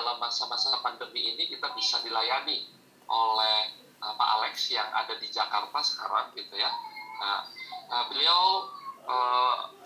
[0.00, 2.64] dalam masa-masa pandemi ini kita bisa dilayani
[3.04, 3.56] oleh
[4.00, 6.72] uh, Pak Alex yang ada di Jakarta sekarang, gitu ya.
[7.20, 7.44] Nah,
[7.92, 8.72] uh, beliau
[9.04, 9.76] uh,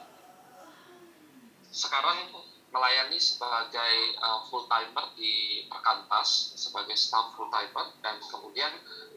[1.74, 2.30] sekarang
[2.70, 8.70] melayani sebagai uh, full timer di Perkantas sebagai staff full timer dan kemudian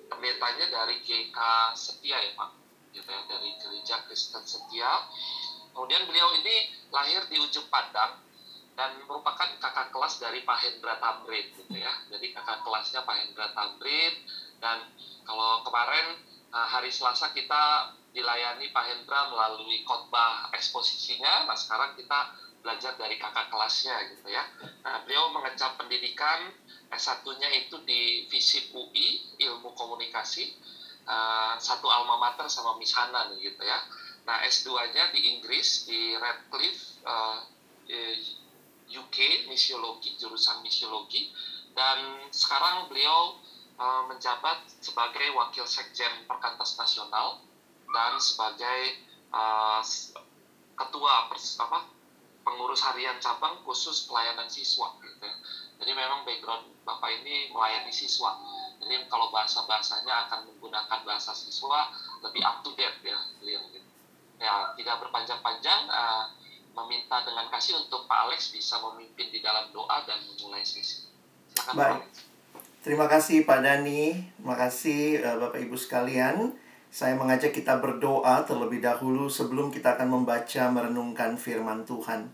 [0.10, 1.38] pendetanya dari GK
[1.78, 2.50] Setia ya Pak
[2.94, 5.10] gitu ya dari gereja Kristen Setia
[5.74, 8.27] kemudian beliau ini lahir di ujung Padang
[8.78, 13.50] dan merupakan kakak kelas dari Pak Hendra Tamrin gitu ya jadi kakak kelasnya Pak Hendra
[13.58, 14.14] Tamrin
[14.62, 14.86] dan
[15.26, 16.22] kalau kemarin
[16.54, 22.38] uh, hari Selasa kita dilayani Pak Hendra melalui khotbah eksposisinya nah sekarang kita
[22.68, 24.44] belajar dari kakak kelasnya gitu ya.
[24.84, 26.52] Nah, beliau mengecap pendidikan
[26.92, 30.52] S1-nya itu di FISIP UI, Ilmu Komunikasi,
[31.08, 33.80] uh, satu alma mater sama Miss Hanan gitu ya.
[34.28, 37.40] Nah, S2-nya di Inggris, di Radcliffe, uh,
[38.88, 41.32] UK, misiologi, jurusan misiologi,
[41.76, 43.38] dan sekarang beliau
[43.78, 47.44] uh, menjabat sebagai Wakil Sekjen Perkantas Nasional
[47.92, 48.80] dan sebagai
[49.32, 49.82] uh,
[50.78, 51.90] ketua pers apa
[52.48, 55.28] pengurus harian cabang khusus pelayanan siswa gitu.
[55.78, 58.40] Jadi memang background Bapak ini melayani siswa.
[58.80, 61.92] Jadi kalau bahasa-bahasanya akan menggunakan bahasa siswa
[62.24, 63.84] lebih up to date ya beliau gitu.
[64.38, 66.32] Ya, tidak berpanjang-panjang uh,
[66.78, 71.10] meminta dengan kasih untuk Pak Alex bisa memimpin di dalam doa dan memulai sesi.
[71.50, 71.82] Silakan Baik.
[71.82, 72.14] Pak Alex.
[72.86, 76.56] Terima kasih Pak Dani, terima kasih uh, Bapak Ibu sekalian.
[76.88, 82.32] Saya mengajak kita berdoa terlebih dahulu sebelum kita akan membaca merenungkan firman Tuhan.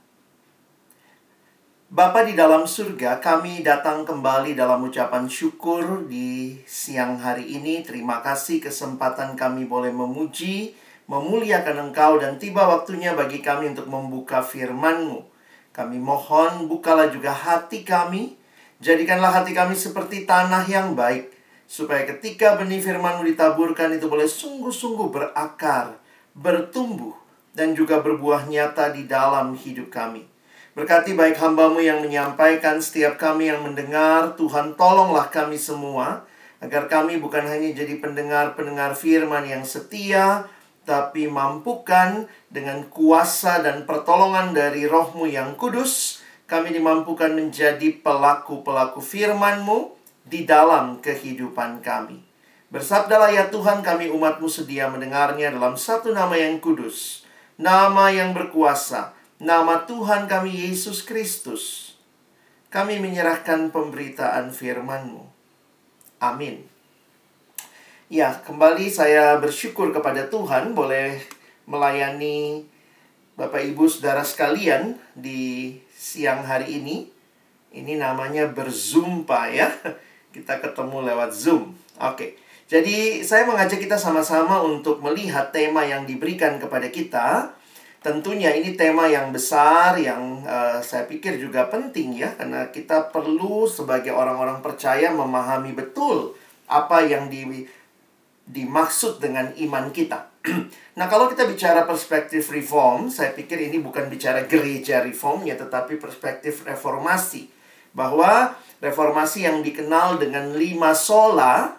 [1.93, 7.85] Bapa di dalam surga, kami datang kembali dalam ucapan syukur di siang hari ini.
[7.85, 10.73] Terima kasih kesempatan kami boleh memuji,
[11.07, 15.25] memuliakan Engkau dan tiba waktunya bagi kami untuk membuka firman-Mu.
[15.73, 18.37] Kami mohon bukalah juga hati kami,
[18.79, 21.33] jadikanlah hati kami seperti tanah yang baik,
[21.65, 25.97] supaya ketika benih firman-Mu ditaburkan itu boleh sungguh-sungguh berakar,
[26.37, 27.17] bertumbuh,
[27.53, 30.25] dan juga berbuah nyata di dalam hidup kami.
[30.73, 36.25] Berkati baik hambamu yang menyampaikan, setiap kami yang mendengar, Tuhan tolonglah kami semua,
[36.57, 40.49] agar kami bukan hanya jadi pendengar-pendengar firman yang setia,
[40.83, 49.95] tapi mampukan dengan kuasa dan pertolongan dari rohmu yang kudus, kami dimampukan menjadi pelaku-pelaku firmanmu
[50.27, 52.19] di dalam kehidupan kami.
[52.73, 57.23] Bersabdalah ya Tuhan kami umatmu sedia mendengarnya dalam satu nama yang kudus,
[57.55, 61.93] nama yang berkuasa, nama Tuhan kami Yesus Kristus,
[62.73, 65.21] kami menyerahkan pemberitaan firman-Mu.
[66.17, 66.72] Amin.
[68.13, 71.17] Ya, kembali saya bersyukur kepada Tuhan boleh
[71.65, 72.61] melayani
[73.33, 77.09] Bapak Ibu Saudara sekalian di siang hari ini.
[77.73, 79.65] Ini namanya berzumpa ya.
[80.29, 81.73] Kita ketemu lewat Zoom.
[81.97, 82.37] Oke.
[82.69, 87.49] Jadi saya mengajak kita sama-sama untuk melihat tema yang diberikan kepada kita
[88.03, 93.63] Tentunya ini tema yang besar yang uh, saya pikir juga penting ya karena kita perlu
[93.63, 96.35] sebagai orang-orang percaya memahami betul
[96.67, 97.63] apa yang di
[98.43, 100.31] dimaksud dengan iman kita.
[100.99, 105.95] nah, kalau kita bicara perspektif reform, saya pikir ini bukan bicara gereja reform ya tetapi
[105.99, 107.47] perspektif reformasi.
[107.93, 111.77] Bahwa reformasi yang dikenal dengan lima sola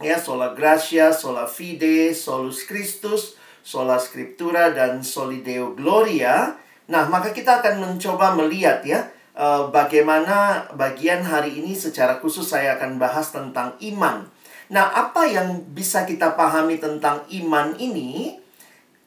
[0.00, 6.56] ya, sola gracia, sola fide, solus Christus, sola scriptura dan solideo gloria.
[6.90, 12.80] Nah, maka kita akan mencoba melihat ya uh, bagaimana bagian hari ini secara khusus saya
[12.80, 14.26] akan bahas tentang iman.
[14.70, 18.38] Nah, apa yang bisa kita pahami tentang iman ini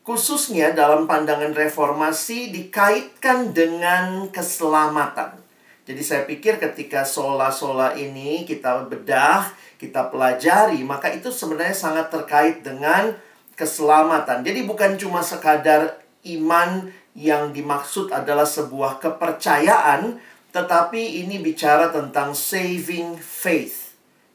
[0.04, 5.40] khususnya dalam pandangan reformasi dikaitkan dengan keselamatan.
[5.88, 12.60] Jadi saya pikir ketika sola-sola ini kita bedah, kita pelajari, maka itu sebenarnya sangat terkait
[12.64, 13.16] dengan
[13.56, 14.44] keselamatan.
[14.44, 20.20] Jadi bukan cuma sekadar iman yang dimaksud adalah sebuah kepercayaan,
[20.52, 23.83] tetapi ini bicara tentang saving faith.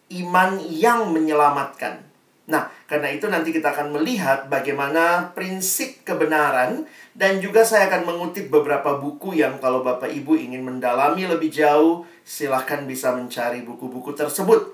[0.09, 2.09] Iman yang menyelamatkan.
[2.49, 8.49] Nah, karena itu nanti kita akan melihat bagaimana prinsip kebenaran dan juga saya akan mengutip
[8.49, 14.73] beberapa buku yang kalau Bapak Ibu ingin mendalami lebih jauh, silahkan bisa mencari buku-buku tersebut.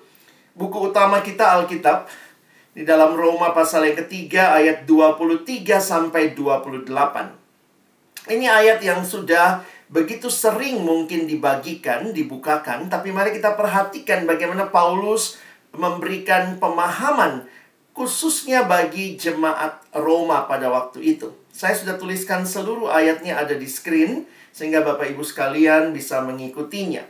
[0.54, 2.06] Buku utama kita Alkitab
[2.78, 6.86] di dalam Roma pasal yang ketiga ayat 23 sampai 28.
[8.30, 15.38] Ini ayat yang sudah begitu sering mungkin dibagikan, dibukakan, tapi mari kita perhatikan bagaimana Paulus
[15.70, 17.46] memberikan pemahaman
[17.94, 21.30] khususnya bagi jemaat Roma pada waktu itu.
[21.54, 27.06] Saya sudah tuliskan seluruh ayatnya ada di screen sehingga Bapak Ibu sekalian bisa mengikutinya.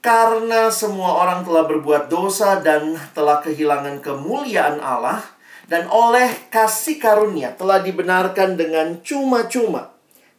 [0.00, 5.20] Karena semua orang telah berbuat dosa dan telah kehilangan kemuliaan Allah
[5.68, 9.95] dan oleh kasih karunia telah dibenarkan dengan cuma-cuma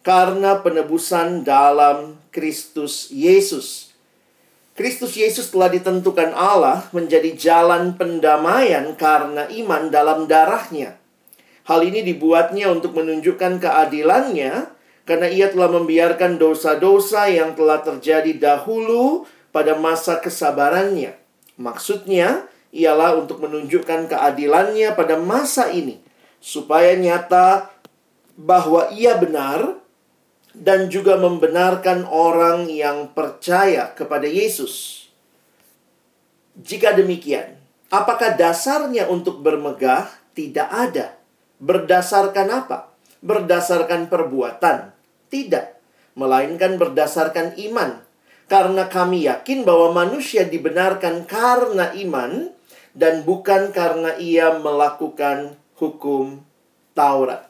[0.08, 3.88] karena penebusan dalam Kristus Yesus
[4.78, 11.02] Kristus Yesus telah ditentukan Allah menjadi jalan pendamaian karena iman dalam darahnya.
[11.66, 14.70] Hal ini dibuatnya untuk menunjukkan keadilannya
[15.02, 21.18] karena ia telah membiarkan dosa-dosa yang telah terjadi dahulu pada masa kesabarannya.
[21.58, 25.98] Maksudnya ialah untuk menunjukkan keadilannya pada masa ini
[26.38, 27.74] supaya nyata
[28.38, 29.87] bahwa ia benar
[30.58, 35.06] dan juga membenarkan orang yang percaya kepada Yesus.
[36.58, 37.62] Jika demikian,
[37.94, 40.10] apakah dasarnya untuk bermegah?
[40.34, 41.18] Tidak ada.
[41.62, 42.90] Berdasarkan apa?
[43.22, 44.94] Berdasarkan perbuatan?
[45.30, 45.66] Tidak,
[46.18, 48.02] melainkan berdasarkan iman.
[48.48, 52.50] Karena kami yakin bahwa manusia dibenarkan karena iman
[52.98, 56.42] dan bukan karena ia melakukan hukum
[56.98, 57.47] Taurat.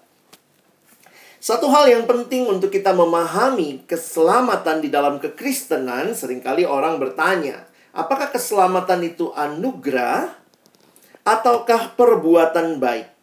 [1.37, 7.69] Satu hal yang penting untuk kita memahami keselamatan di dalam kekristenan, sering kali orang bertanya,
[7.93, 10.33] apakah keselamatan itu anugerah
[11.21, 13.13] ataukah perbuatan baik?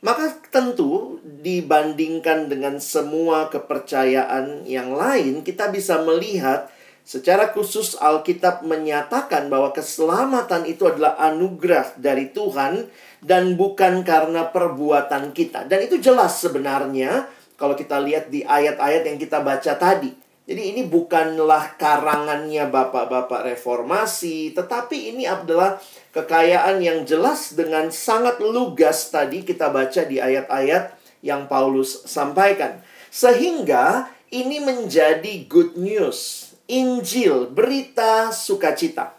[0.00, 6.72] Maka tentu dibandingkan dengan semua kepercayaan yang lain, kita bisa melihat
[7.04, 12.88] secara khusus Alkitab menyatakan bahwa keselamatan itu adalah anugerah dari Tuhan
[13.26, 15.66] dan bukan karena perbuatan kita.
[15.66, 17.26] Dan itu jelas sebenarnya
[17.58, 20.14] kalau kita lihat di ayat-ayat yang kita baca tadi.
[20.46, 25.82] Jadi ini bukanlah karangannya bapak-bapak reformasi, tetapi ini adalah
[26.14, 30.94] kekayaan yang jelas dengan sangat lugas tadi kita baca di ayat-ayat
[31.26, 32.78] yang Paulus sampaikan.
[33.10, 39.15] Sehingga ini menjadi good news, Injil, berita sukacita.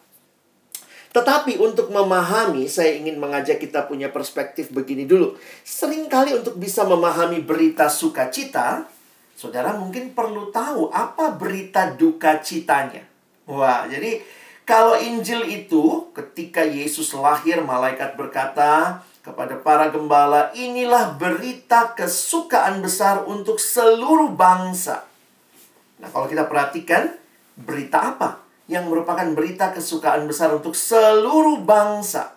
[1.17, 5.33] Tetapi untuk memahami, saya ingin mengajak kita punya perspektif begini dulu.
[5.65, 8.85] Seringkali untuk bisa memahami berita sukacita,
[9.33, 13.01] saudara mungkin perlu tahu apa berita duka citanya.
[13.49, 14.21] Wah, jadi
[14.61, 23.25] kalau Injil itu ketika Yesus lahir, malaikat berkata kepada para gembala, inilah berita kesukaan besar
[23.25, 25.01] untuk seluruh bangsa.
[25.97, 27.09] Nah, kalau kita perhatikan,
[27.57, 28.46] berita apa?
[28.67, 32.35] Yang merupakan berita kesukaan besar untuk seluruh bangsa.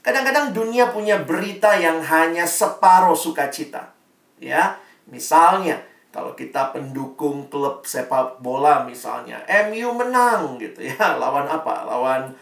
[0.00, 3.92] Kadang-kadang dunia punya berita yang hanya separuh sukacita.
[4.40, 5.84] Ya, misalnya
[6.16, 11.84] kalau kita pendukung klub sepak bola misalnya, MU menang gitu ya, lawan apa?
[11.84, 12.32] Lawan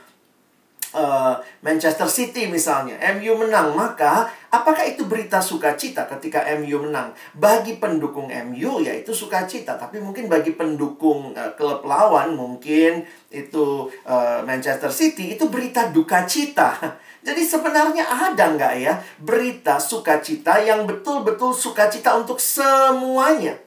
[0.95, 7.13] uh, Manchester City misalnya, MU menang, maka apakah itu berita sukacita ketika MU menang?
[7.35, 13.03] Bagi pendukung MU ya itu sukacita, tapi mungkin bagi pendukung uh, klub lawan mungkin
[13.35, 16.79] itu uh, Manchester City itu berita duka cita.
[17.27, 23.59] Jadi sebenarnya ada nggak ya berita sukacita yang betul-betul sukacita untuk semuanya?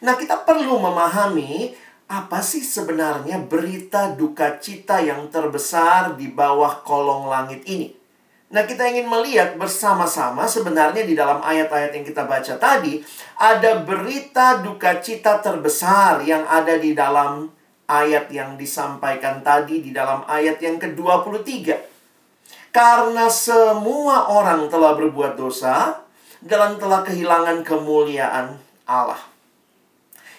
[0.00, 1.76] Nah kita perlu memahami
[2.10, 7.94] apa sih sebenarnya berita duka cita yang terbesar di bawah kolong langit ini?
[8.50, 12.98] Nah, kita ingin melihat bersama-sama sebenarnya di dalam ayat-ayat yang kita baca tadi,
[13.38, 17.46] ada berita duka cita terbesar yang ada di dalam
[17.86, 21.46] ayat yang disampaikan tadi di dalam ayat yang ke-23.
[22.74, 26.02] Karena semua orang telah berbuat dosa
[26.42, 29.29] dan telah kehilangan kemuliaan Allah.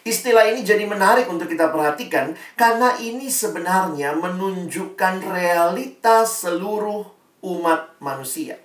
[0.02, 7.06] Istilah ini jadi menarik untuk kita perhatikan karena ini sebenarnya menunjukkan realitas seluruh
[7.46, 8.58] umat manusia.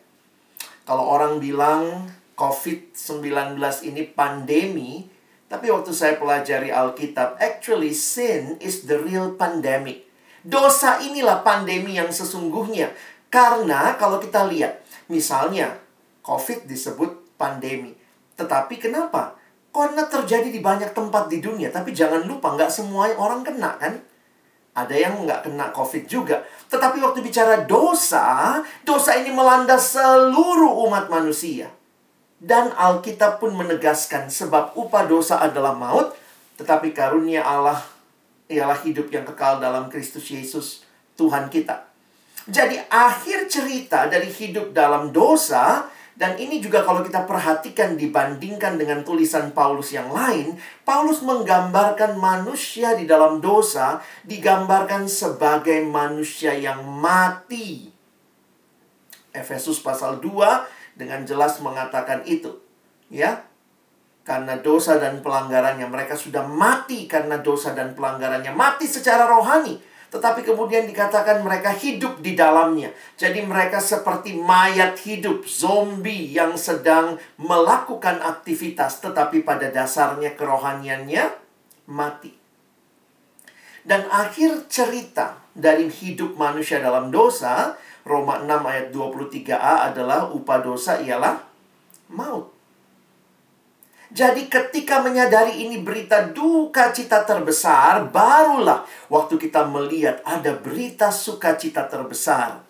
[0.88, 2.08] Kalau orang bilang
[2.40, 5.04] COVID-19 ini pandemi,
[5.44, 10.08] tapi waktu saya pelajari Alkitab, actually sin is the real pandemic.
[10.40, 12.96] Dosa inilah pandemi yang sesungguhnya.
[13.28, 14.80] Karena kalau kita lihat,
[15.12, 15.76] misalnya
[16.24, 17.92] COVID disebut pandemi.
[18.40, 19.35] Tetapi kenapa?
[19.76, 24.00] Karena terjadi di banyak tempat di dunia, tapi jangan lupa nggak semua orang kena kan?
[24.72, 26.40] Ada yang nggak kena COVID juga.
[26.72, 28.56] Tetapi waktu bicara dosa,
[28.88, 31.68] dosa ini melanda seluruh umat manusia.
[32.40, 36.16] Dan Alkitab pun menegaskan sebab upah dosa adalah maut,
[36.56, 37.84] tetapi karunia Allah
[38.48, 40.88] ialah hidup yang kekal dalam Kristus Yesus,
[41.20, 41.84] Tuhan kita.
[42.48, 49.04] Jadi akhir cerita dari hidup dalam dosa dan ini juga kalau kita perhatikan dibandingkan dengan
[49.04, 57.92] tulisan Paulus yang lain, Paulus menggambarkan manusia di dalam dosa digambarkan sebagai manusia yang mati.
[59.36, 62.64] Efesus pasal 2 dengan jelas mengatakan itu.
[63.12, 63.44] Ya.
[64.24, 69.78] Karena dosa dan pelanggarannya mereka sudah mati karena dosa dan pelanggarannya, mati secara rohani
[70.16, 72.88] tetapi kemudian dikatakan mereka hidup di dalamnya.
[73.20, 81.36] Jadi mereka seperti mayat hidup, zombie yang sedang melakukan aktivitas tetapi pada dasarnya kerohaniannya
[81.92, 82.32] mati.
[83.84, 87.76] Dan akhir cerita dari hidup manusia dalam dosa,
[88.08, 91.44] Roma 6 ayat 23a adalah upah dosa ialah
[92.08, 92.55] maut.
[94.16, 101.84] Jadi ketika menyadari ini berita duka cita terbesar, barulah waktu kita melihat ada berita sukacita
[101.84, 102.64] terbesar.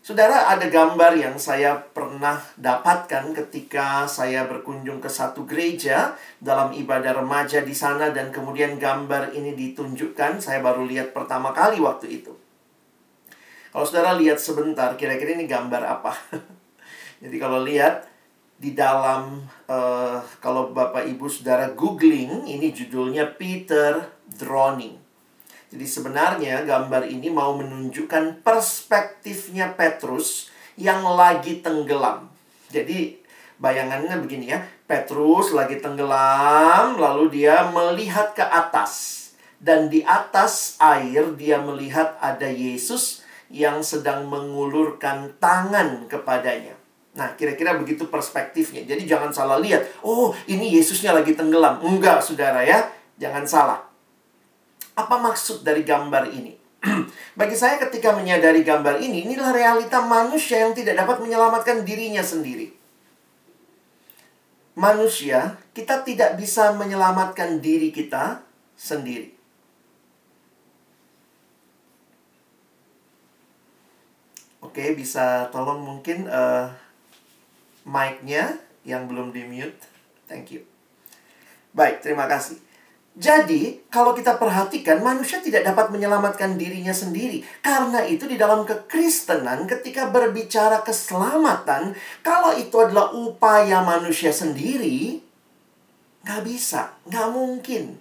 [0.00, 7.20] Saudara, ada gambar yang saya pernah dapatkan ketika saya berkunjung ke satu gereja dalam ibadah
[7.20, 12.32] remaja di sana dan kemudian gambar ini ditunjukkan, saya baru lihat pertama kali waktu itu.
[13.68, 16.16] Kalau saudara lihat sebentar, kira-kira ini gambar apa?
[17.20, 18.08] Jadi kalau lihat
[18.58, 19.38] di dalam
[19.70, 24.98] uh, kalau Bapak Ibu Saudara googling ini judulnya Peter Drowning.
[25.68, 32.26] Jadi sebenarnya gambar ini mau menunjukkan perspektifnya Petrus yang lagi tenggelam.
[32.72, 33.20] Jadi
[33.62, 39.18] bayangannya begini ya, Petrus lagi tenggelam lalu dia melihat ke atas
[39.58, 46.77] dan di atas air dia melihat ada Yesus yang sedang mengulurkan tangan kepadanya.
[47.18, 48.86] Nah, kira-kira begitu perspektifnya.
[48.86, 49.82] Jadi jangan salah lihat.
[50.06, 51.82] Oh, ini Yesusnya lagi tenggelam.
[51.82, 52.86] Enggak, saudara ya.
[53.18, 53.80] Jangan salah.
[54.94, 56.54] Apa maksud dari gambar ini?
[57.38, 62.70] Bagi saya ketika menyadari gambar ini, inilah realita manusia yang tidak dapat menyelamatkan dirinya sendiri.
[64.78, 68.46] Manusia, kita tidak bisa menyelamatkan diri kita
[68.78, 69.34] sendiri.
[74.62, 76.70] Oke, bisa tolong mungkin uh,
[77.88, 79.80] mic-nya yang belum di-mute.
[80.28, 80.68] Thank you.
[81.72, 82.60] Baik, terima kasih.
[83.18, 87.42] Jadi, kalau kita perhatikan, manusia tidak dapat menyelamatkan dirinya sendiri.
[87.58, 95.18] Karena itu, di dalam kekristenan, ketika berbicara keselamatan, kalau itu adalah upaya manusia sendiri,
[96.22, 97.98] nggak bisa, nggak mungkin.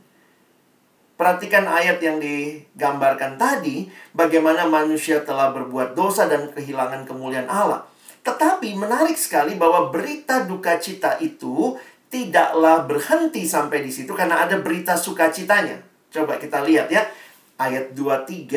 [1.18, 7.90] Perhatikan ayat yang digambarkan tadi, bagaimana manusia telah berbuat dosa dan kehilangan kemuliaan Allah.
[8.28, 11.80] Tetapi menarik sekali bahwa berita duka cita itu
[12.12, 15.80] tidaklah berhenti sampai di situ karena ada berita sukacitanya.
[16.12, 17.08] Coba kita lihat ya.
[17.56, 18.52] Ayat 23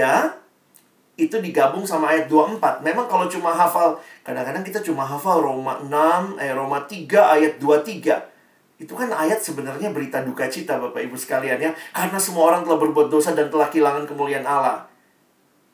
[1.15, 2.83] itu digabung sama ayat 24.
[2.83, 3.95] Memang kalau cuma hafal,
[4.27, 8.83] kadang-kadang kita cuma hafal Roma 6, eh Roma 3 ayat 23.
[8.83, 11.71] Itu kan ayat sebenarnya berita duka cita Bapak Ibu sekalian ya.
[11.95, 14.90] Karena semua orang telah berbuat dosa dan telah kehilangan kemuliaan Allah.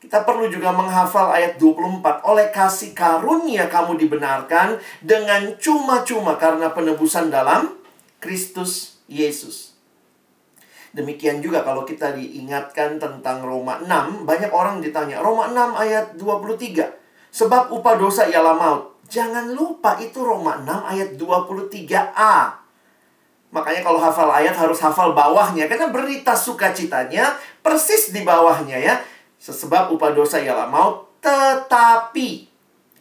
[0.06, 2.22] Kita perlu juga menghafal ayat 24.
[2.30, 7.74] Oleh kasih karunia kamu dibenarkan dengan cuma-cuma karena penebusan dalam
[8.22, 9.74] Kristus Yesus.
[10.94, 16.86] Demikian juga kalau kita diingatkan tentang Roma 6, banyak orang ditanya, Roma 6 ayat 23.
[17.34, 19.02] Sebab upah dosa ialah maut.
[19.10, 22.62] Jangan lupa itu Roma 6 ayat 23a.
[23.50, 25.66] Makanya kalau hafal ayat harus hafal bawahnya.
[25.66, 29.02] Karena berita sukacitanya persis di bawahnya ya.
[29.36, 32.48] Sesebab upah dosa ialah maut, tetapi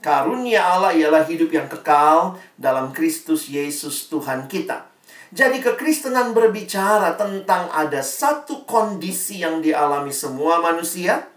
[0.04, 4.92] karunia Allah ialah hidup yang kekal dalam Kristus Yesus Tuhan kita.
[5.36, 11.28] Jadi kekristenan berbicara tentang ada satu kondisi yang dialami semua manusia,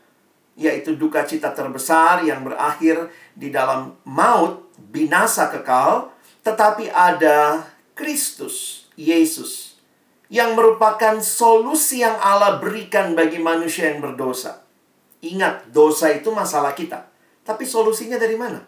[0.54, 6.14] yaitu duka cita terbesar yang berakhir di dalam maut, binasa kekal,
[6.46, 7.66] tetapi ada
[7.98, 9.80] Kristus, Yesus,
[10.30, 14.67] yang merupakan solusi yang Allah berikan bagi manusia yang berdosa.
[15.18, 17.10] Ingat, dosa itu masalah kita.
[17.42, 18.62] Tapi solusinya dari mana?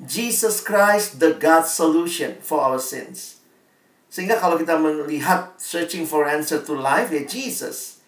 [0.00, 3.38] Jesus Christ, the God solution for our sins.
[4.10, 8.02] Sehingga kalau kita melihat searching for answer to life, ya Jesus.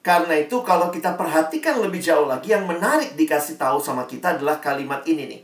[0.00, 4.56] Karena itu kalau kita perhatikan lebih jauh lagi, yang menarik dikasih tahu sama kita adalah
[4.62, 5.42] kalimat ini nih.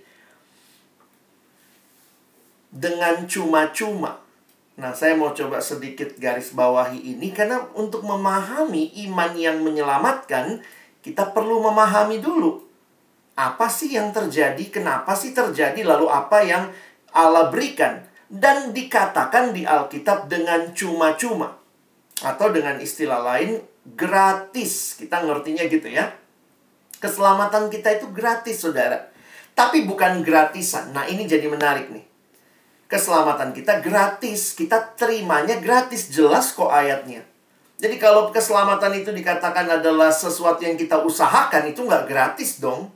[2.72, 4.26] Dengan cuma-cuma
[4.76, 10.60] Nah, saya mau coba sedikit garis bawahi ini karena untuk memahami iman yang menyelamatkan,
[11.06, 12.66] kita perlu memahami dulu
[13.38, 16.66] apa sih yang terjadi, kenapa sih terjadi, lalu apa yang
[17.14, 21.54] Allah berikan dan dikatakan di Alkitab dengan cuma-cuma
[22.26, 23.62] atau dengan istilah lain
[23.94, 24.98] gratis.
[24.98, 26.10] Kita ngertinya gitu ya.
[26.98, 29.12] Keselamatan kita itu gratis, Saudara.
[29.54, 30.90] Tapi bukan gratisan.
[30.90, 32.16] Nah, ini jadi menarik nih
[32.90, 34.54] keselamatan kita gratis.
[34.56, 36.10] Kita terimanya gratis.
[36.10, 37.22] Jelas kok ayatnya.
[37.76, 42.88] Jadi kalau keselamatan itu dikatakan adalah sesuatu yang kita usahakan, itu nggak gratis dong.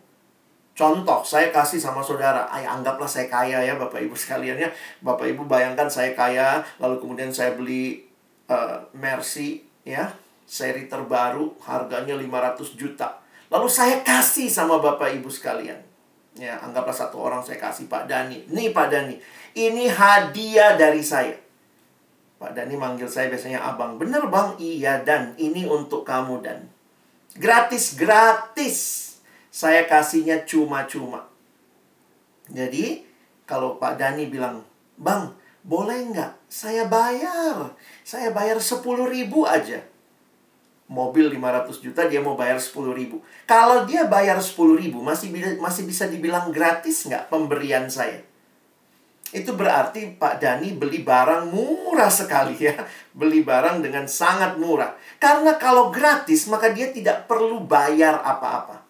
[0.73, 4.73] Contoh, saya kasih sama saudara, ay, anggaplah saya kaya ya Bapak Ibu sekalian ya.
[5.05, 8.09] Bapak Ibu bayangkan saya kaya, lalu kemudian saya beli
[8.49, 10.17] uh, Mercy ya,
[10.49, 13.21] seri terbaru, harganya 500 juta.
[13.53, 15.77] Lalu saya kasih sama Bapak Ibu sekalian.
[16.41, 18.49] Ya, anggaplah satu orang saya kasih Pak Dani.
[18.49, 19.21] Nih Pak Dani,
[19.53, 21.50] ini hadiah dari saya.
[22.41, 24.01] Pak Dani manggil saya biasanya abang.
[24.01, 24.57] Bener bang?
[24.57, 26.65] Iya dan ini untuk kamu dan.
[27.37, 28.79] Gratis, gratis.
[29.53, 31.29] Saya kasihnya cuma-cuma.
[32.49, 33.05] Jadi,
[33.45, 34.65] kalau Pak Dani bilang,
[34.97, 36.49] Bang, boleh nggak?
[36.49, 37.77] Saya bayar.
[38.03, 39.85] Saya bayar 10 ribu aja.
[40.91, 43.23] Mobil 500 juta, dia mau bayar 10 ribu.
[43.47, 45.31] Kalau dia bayar 10 ribu, masih,
[45.63, 48.30] masih bisa dibilang gratis nggak pemberian saya?
[49.31, 52.75] Itu berarti Pak Dani beli barang murah sekali ya.
[53.15, 54.99] Beli barang dengan sangat murah.
[55.23, 58.83] Karena kalau gratis, maka dia tidak perlu bayar apa-apa.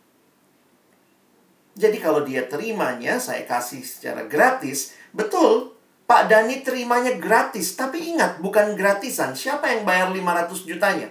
[1.77, 4.97] Jadi kalau dia terimanya, saya kasih secara gratis.
[5.13, 5.77] Betul,
[6.09, 7.77] Pak Dani terimanya gratis.
[7.77, 9.37] Tapi ingat, bukan gratisan.
[9.37, 11.09] Siapa yang bayar 500 jutanya?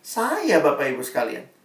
[0.00, 1.55] Saya, Bapak Ibu sekalian.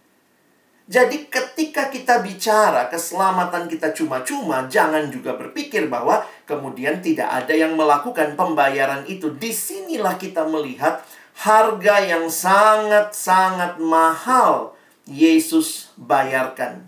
[0.92, 7.72] Jadi ketika kita bicara keselamatan kita cuma-cuma, jangan juga berpikir bahwa kemudian tidak ada yang
[7.80, 9.32] melakukan pembayaran itu.
[9.32, 11.00] Di sinilah kita melihat
[11.40, 14.76] harga yang sangat-sangat mahal
[15.08, 16.84] Yesus bayarkan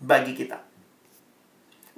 [0.00, 0.64] bagi kita.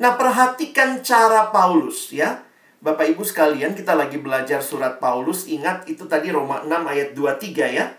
[0.03, 2.43] Nah, perhatikan cara Paulus ya.
[2.83, 5.47] Bapak Ibu sekalian, kita lagi belajar surat Paulus.
[5.47, 7.95] Ingat itu tadi Roma 6 ayat 23 ya.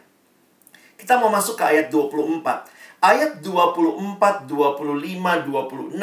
[0.99, 5.99] Kita mau masuk ke ayat 24 ayat 24, 25, 26,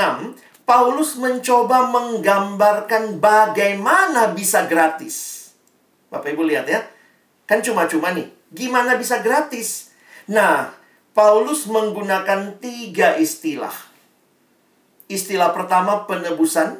[0.68, 5.48] Paulus mencoba menggambarkan bagaimana bisa gratis.
[6.12, 6.84] Bapak Ibu lihat ya.
[7.48, 8.28] Kan cuma-cuma nih.
[8.54, 9.90] Gimana bisa gratis?
[10.30, 10.70] Nah,
[11.10, 13.74] Paulus menggunakan tiga istilah.
[15.10, 16.78] Istilah pertama penebusan.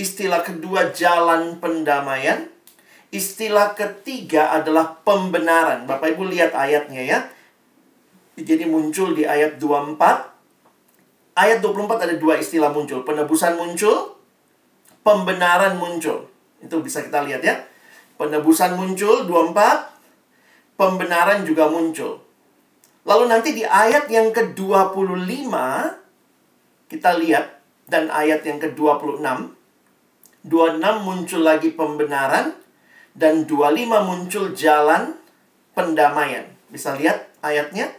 [0.00, 2.48] Istilah kedua jalan pendamaian.
[3.12, 5.84] Istilah ketiga adalah pembenaran.
[5.84, 7.18] Bapak Ibu lihat ayatnya ya.
[8.38, 9.98] Jadi muncul di ayat 24.
[11.38, 13.02] Ayat 24 ada dua istilah muncul.
[13.02, 14.14] Penebusan muncul,
[15.02, 16.30] pembenaran muncul.
[16.62, 17.66] Itu bisa kita lihat ya.
[18.18, 22.22] Penebusan muncul 24, pembenaran juga muncul.
[23.06, 25.54] Lalu nanti di ayat yang ke-25
[26.90, 29.58] kita lihat dan ayat yang ke-26
[30.46, 32.54] 26 muncul lagi pembenaran
[33.18, 35.18] dan 25 muncul jalan
[35.74, 36.46] pendamaian.
[36.70, 37.90] Bisa lihat ayatnya?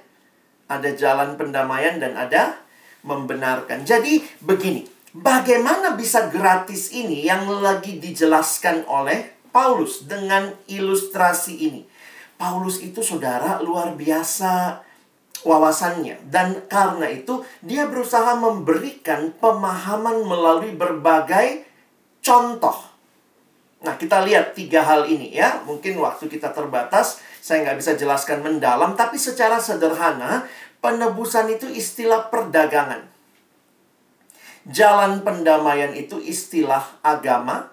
[0.69, 2.61] Ada jalan pendamaian dan ada
[3.01, 3.83] membenarkan.
[3.83, 4.85] Jadi begini,
[5.17, 11.81] bagaimana bisa gratis ini yang lagi dijelaskan oleh Paulus dengan ilustrasi ini.
[12.39, 14.85] Paulus itu saudara luar biasa
[15.43, 21.67] wawasannya dan karena itu dia berusaha memberikan pemahaman melalui berbagai
[22.23, 22.77] contoh.
[23.79, 25.63] Nah, kita lihat tiga hal ini ya.
[25.63, 30.45] Mungkin waktu kita terbatas, saya nggak bisa jelaskan mendalam, tapi secara sederhana,
[30.83, 33.07] penebusan itu istilah perdagangan.
[34.67, 37.71] Jalan pendamaian itu istilah agama,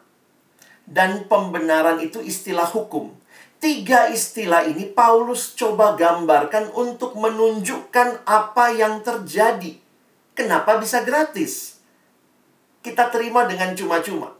[0.86, 3.10] dan pembenaran itu istilah hukum.
[3.58, 9.74] Tiga istilah ini Paulus coba gambarkan untuk menunjukkan apa yang terjadi.
[10.36, 11.82] Kenapa bisa gratis?
[12.86, 14.30] Kita terima dengan cuma-cuma.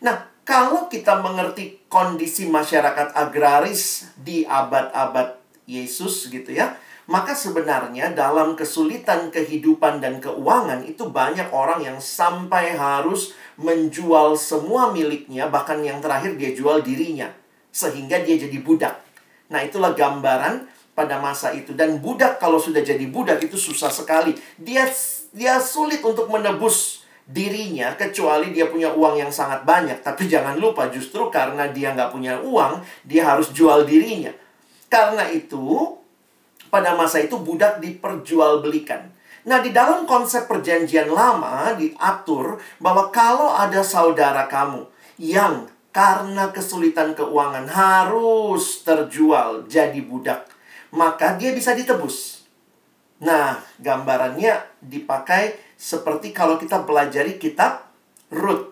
[0.00, 5.38] Nah, kalau kita mengerti kondisi masyarakat agraris di abad-abad
[5.70, 6.74] Yesus gitu ya,
[7.06, 14.90] maka sebenarnya dalam kesulitan kehidupan dan keuangan itu banyak orang yang sampai harus menjual semua
[14.90, 17.30] miliknya, bahkan yang terakhir dia jual dirinya
[17.72, 18.98] sehingga dia jadi budak.
[19.50, 24.36] Nah, itulah gambaran pada masa itu dan budak kalau sudah jadi budak itu susah sekali.
[24.60, 24.86] Dia
[25.32, 30.02] dia sulit untuk menebus dirinya kecuali dia punya uang yang sangat banyak.
[30.02, 34.34] Tapi jangan lupa justru karena dia nggak punya uang, dia harus jual dirinya.
[34.90, 35.96] Karena itu,
[36.68, 39.08] pada masa itu budak diperjualbelikan.
[39.42, 44.86] Nah, di dalam konsep perjanjian lama diatur bahwa kalau ada saudara kamu
[45.18, 50.46] yang karena kesulitan keuangan harus terjual jadi budak,
[50.94, 52.46] maka dia bisa ditebus.
[53.22, 57.90] Nah, gambarannya dipakai seperti kalau kita pelajari kitab
[58.30, 58.70] Ruth.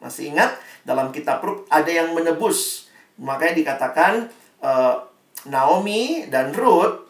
[0.00, 2.88] Masih ingat dalam kitab Ruth ada yang menebus.
[3.20, 4.32] Makanya dikatakan
[4.64, 5.04] uh,
[5.44, 7.04] Naomi dan Ruth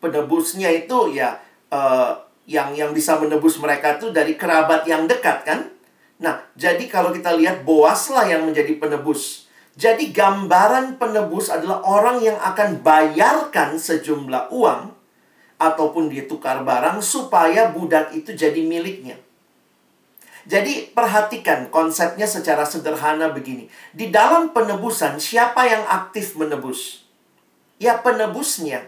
[0.00, 1.36] penebusnya itu ya
[1.68, 2.16] uh,
[2.48, 5.60] yang yang bisa menebus mereka itu dari kerabat yang dekat kan?
[6.24, 9.44] Nah, jadi kalau kita lihat Boaslah yang menjadi penebus.
[9.74, 14.93] Jadi gambaran penebus adalah orang yang akan bayarkan sejumlah uang
[15.58, 19.18] ataupun dia tukar barang supaya budak itu jadi miliknya.
[20.44, 23.72] Jadi perhatikan konsepnya secara sederhana begini.
[23.96, 27.08] Di dalam penebusan siapa yang aktif menebus?
[27.80, 28.84] Ya penebusnya.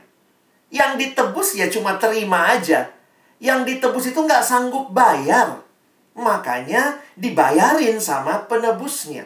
[0.69, 2.93] Yang ditebus ya cuma terima aja.
[3.41, 5.65] Yang ditebus itu nggak sanggup bayar.
[6.13, 9.25] Makanya dibayarin sama penebusnya.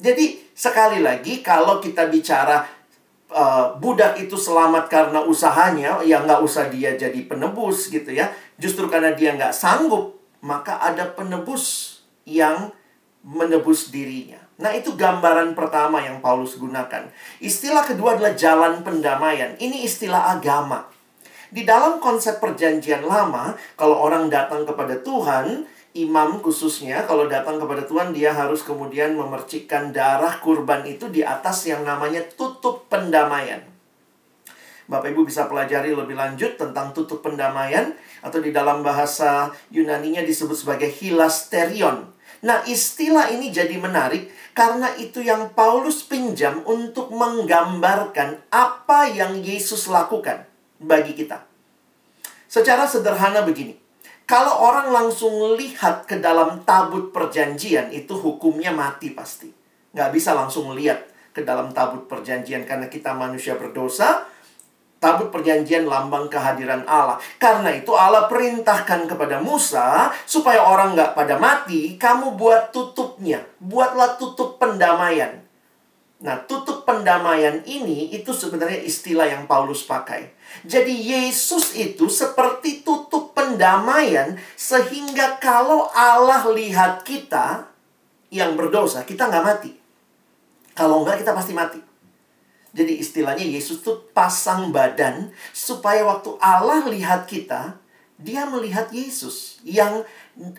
[0.00, 2.64] Jadi sekali lagi kalau kita bicara
[3.30, 8.30] uh, budak itu selamat karena usahanya, ya nggak usah dia jadi penebus gitu ya.
[8.60, 12.74] Justru karena dia nggak sanggup, maka ada penebus yang
[13.24, 14.40] menebus dirinya.
[14.60, 17.08] Nah, itu gambaran pertama yang Paulus gunakan.
[17.40, 19.56] Istilah kedua adalah jalan pendamaian.
[19.56, 20.84] Ini istilah agama.
[21.50, 25.64] Di dalam konsep perjanjian lama, kalau orang datang kepada Tuhan,
[25.96, 31.66] imam khususnya kalau datang kepada Tuhan dia harus kemudian memercikkan darah kurban itu di atas
[31.66, 33.66] yang namanya tutup pendamaian.
[34.90, 37.94] Bapak Ibu bisa pelajari lebih lanjut tentang tutup pendamaian
[38.26, 42.10] atau di dalam bahasa Yunaninya disebut sebagai hilasterion.
[42.42, 49.86] Nah, istilah ini jadi menarik karena itu yang Paulus pinjam untuk menggambarkan apa yang Yesus
[49.86, 50.42] lakukan
[50.82, 51.46] bagi kita.
[52.50, 53.79] Secara sederhana begini.
[54.30, 59.50] Kalau orang langsung lihat ke dalam tabut perjanjian, itu hukumnya mati pasti.
[59.90, 61.02] Nggak bisa langsung lihat
[61.34, 64.30] ke dalam tabut perjanjian karena kita manusia berdosa.
[65.02, 67.18] Tabut perjanjian lambang kehadiran Allah.
[67.42, 73.42] Karena itu Allah perintahkan kepada Musa supaya orang nggak pada mati, kamu buat tutupnya.
[73.58, 75.42] Buatlah tutup pendamaian.
[76.20, 80.36] Nah, tutup pendamaian ini itu sebenarnya istilah yang Paulus pakai.
[80.68, 87.72] Jadi Yesus itu seperti tutup pendamaian sehingga kalau Allah lihat kita
[88.28, 89.72] yang berdosa, kita nggak mati.
[90.76, 91.80] Kalau nggak kita pasti mati.
[92.70, 97.80] Jadi istilahnya Yesus tuh pasang badan supaya waktu Allah lihat kita,
[98.20, 100.04] dia melihat Yesus yang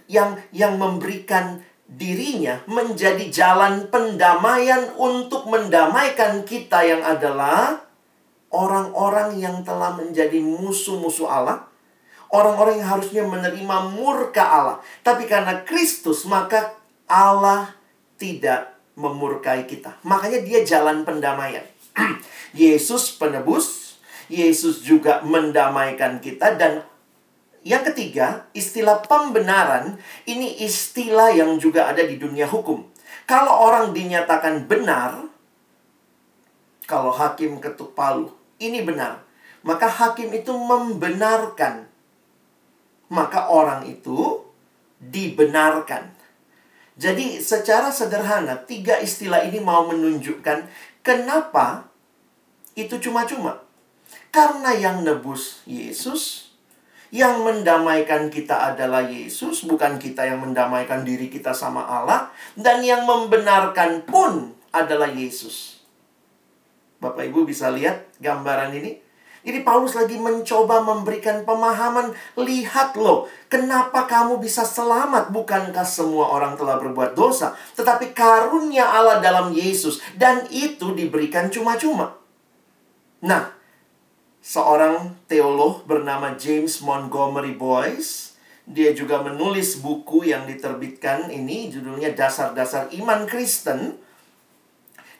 [0.09, 7.83] yang yang memberikan dirinya menjadi jalan pendamaian untuk mendamaikan kita yang adalah
[8.47, 11.67] orang-orang yang telah menjadi musuh-musuh Allah,
[12.31, 16.79] orang-orang yang harusnya menerima murka Allah, tapi karena Kristus maka
[17.11, 17.75] Allah
[18.15, 19.99] tidak memurkai kita.
[20.07, 21.63] Makanya dia jalan pendamaian.
[22.55, 23.99] Yesus penebus,
[24.31, 26.87] Yesus juga mendamaikan kita dan
[27.61, 32.81] yang ketiga, istilah pembenaran ini istilah yang juga ada di dunia hukum.
[33.29, 35.29] Kalau orang dinyatakan benar,
[36.89, 39.21] kalau hakim ketuk palu, ini benar.
[39.61, 41.85] Maka hakim itu membenarkan.
[43.13, 44.41] Maka orang itu
[44.97, 46.11] dibenarkan.
[46.97, 50.65] Jadi secara sederhana, tiga istilah ini mau menunjukkan
[51.05, 51.87] kenapa
[52.75, 53.63] itu cuma-cuma.
[54.33, 56.50] Karena yang nebus Yesus,
[57.11, 62.31] yang mendamaikan kita adalah Yesus, bukan kita yang mendamaikan diri kita sama Allah.
[62.55, 65.83] Dan yang membenarkan pun adalah Yesus.
[67.03, 69.11] Bapak Ibu bisa lihat gambaran ini?
[69.41, 75.33] Jadi Paulus lagi mencoba memberikan pemahaman, lihat loh, kenapa kamu bisa selamat?
[75.33, 77.57] Bukankah semua orang telah berbuat dosa?
[77.73, 82.13] Tetapi karunia Allah dalam Yesus, dan itu diberikan cuma-cuma.
[83.25, 83.49] Nah,
[84.41, 88.33] seorang teolog bernama James Montgomery Boyce.
[88.65, 93.97] Dia juga menulis buku yang diterbitkan ini judulnya Dasar-dasar Iman Kristen.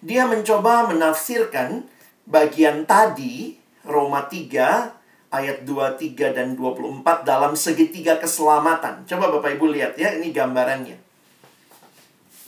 [0.02, 1.86] Dia mencoba menafsirkan
[2.26, 9.06] bagian tadi Roma 3 ayat 23 dan 24 dalam segitiga keselamatan.
[9.06, 10.98] Coba Bapak Ibu lihat ya, ini gambarannya.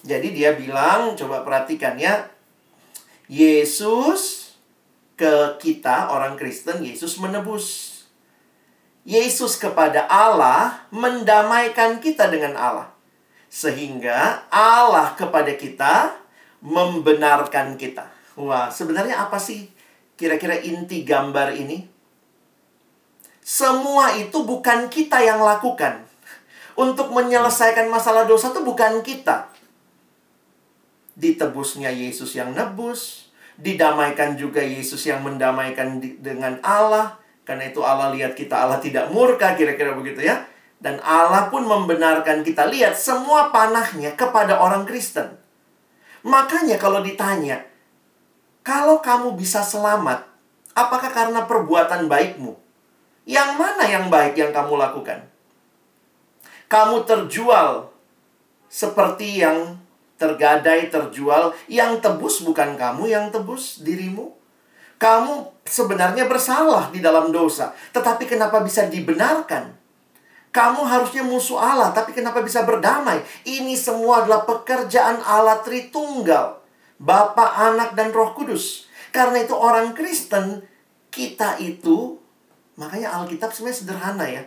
[0.03, 2.27] Jadi dia bilang, coba perhatikan ya.
[3.31, 4.42] Yesus
[5.13, 7.91] ke kita orang Kristen Yesus menebus.
[9.03, 12.87] Yesus kepada Allah mendamaikan kita dengan Allah.
[13.51, 16.15] Sehingga Allah kepada kita
[16.63, 18.07] membenarkan kita.
[18.39, 19.69] Wah, sebenarnya apa sih
[20.17, 21.85] kira-kira inti gambar ini?
[23.43, 26.07] Semua itu bukan kita yang lakukan.
[26.73, 29.53] Untuk menyelesaikan masalah dosa itu bukan kita.
[31.13, 33.22] ditebusnya Yesus yang nebus,
[33.59, 37.19] didamaikan juga Yesus yang mendamaikan dengan Allah.
[37.43, 40.47] Karena itu Allah lihat kita Allah tidak murka, kira-kira begitu ya.
[40.83, 45.39] Dan Allah pun membenarkan kita lihat semua panahnya kepada orang Kristen.
[46.23, 47.63] Makanya kalau ditanya,
[48.63, 50.23] kalau kamu bisa selamat,
[50.71, 52.55] apakah karena perbuatan baikmu?
[53.23, 55.23] Yang mana yang baik yang kamu lakukan?
[56.67, 57.91] Kamu terjual
[58.67, 59.82] seperti yang
[60.23, 64.31] tergadai terjual, yang tebus bukan kamu yang tebus dirimu.
[64.95, 69.75] Kamu sebenarnya bersalah di dalam dosa, tetapi kenapa bisa dibenarkan?
[70.53, 73.19] Kamu harusnya musuh Allah, tapi kenapa bisa berdamai?
[73.43, 76.61] Ini semua adalah pekerjaan Allah Tritunggal.
[77.01, 78.87] Bapa, Anak, dan Roh Kudus.
[79.09, 80.61] Karena itu orang Kristen,
[81.09, 82.21] kita itu,
[82.77, 84.45] makanya Alkitab sebenarnya sederhana ya.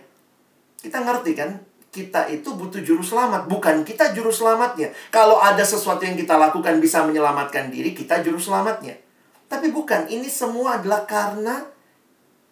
[0.79, 1.66] Kita ngerti kan?
[1.97, 3.49] Kita itu butuh juru selamat.
[3.49, 4.93] Bukan kita juru selamatnya.
[5.09, 9.01] Kalau ada sesuatu yang kita lakukan bisa menyelamatkan diri, kita juru selamatnya.
[9.49, 11.65] Tapi bukan, ini semua adalah karena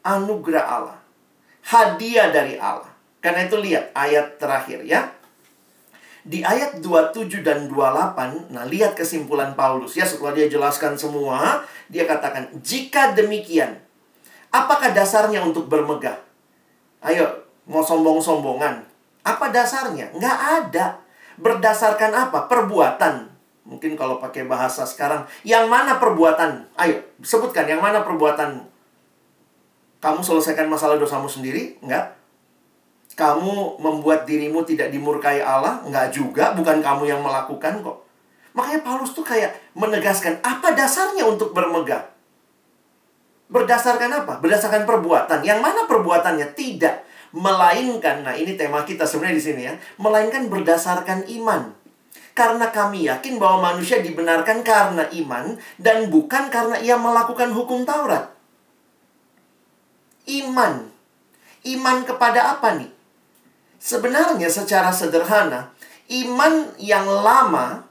[0.00, 0.98] anugerah Allah.
[1.68, 2.88] Hadiah dari Allah.
[3.20, 5.12] Karena itu lihat ayat terakhir ya.
[6.24, 11.61] Di ayat 27 dan 28, nah lihat kesimpulan Paulus ya setelah dia jelaskan semua,
[11.92, 13.76] dia katakan, "Jika demikian,
[14.48, 16.16] apakah dasarnya untuk bermegah?"
[17.04, 18.93] Ayo, mau sombong-sombongan.
[19.24, 20.12] Apa dasarnya?
[20.14, 21.00] Nggak ada.
[21.40, 22.46] Berdasarkan apa?
[22.46, 23.32] Perbuatan.
[23.64, 26.68] Mungkin kalau pakai bahasa sekarang, yang mana perbuatan?
[26.76, 28.68] Ayo, sebutkan yang mana perbuatan?
[30.04, 31.80] Kamu selesaikan masalah dosamu sendiri?
[31.80, 32.20] Enggak
[33.14, 35.80] kamu membuat dirimu tidak dimurkai Allah?
[35.87, 38.02] Enggak juga, bukan kamu yang melakukan kok.
[38.54, 42.10] Makanya Paulus tuh kayak menegaskan, apa dasarnya untuk bermegah?
[43.50, 44.42] Berdasarkan apa?
[44.42, 45.46] Berdasarkan perbuatan.
[45.46, 46.58] Yang mana perbuatannya?
[46.58, 46.96] Tidak.
[47.35, 49.75] Melainkan, nah ini tema kita sebenarnya di sini ya.
[49.99, 51.75] Melainkan berdasarkan iman.
[52.31, 58.31] Karena kami yakin bahwa manusia dibenarkan karena iman dan bukan karena ia melakukan hukum Taurat.
[60.31, 60.94] Iman.
[61.66, 62.90] Iman kepada apa nih?
[63.83, 65.75] Sebenarnya secara sederhana,
[66.07, 67.83] iman yang lama,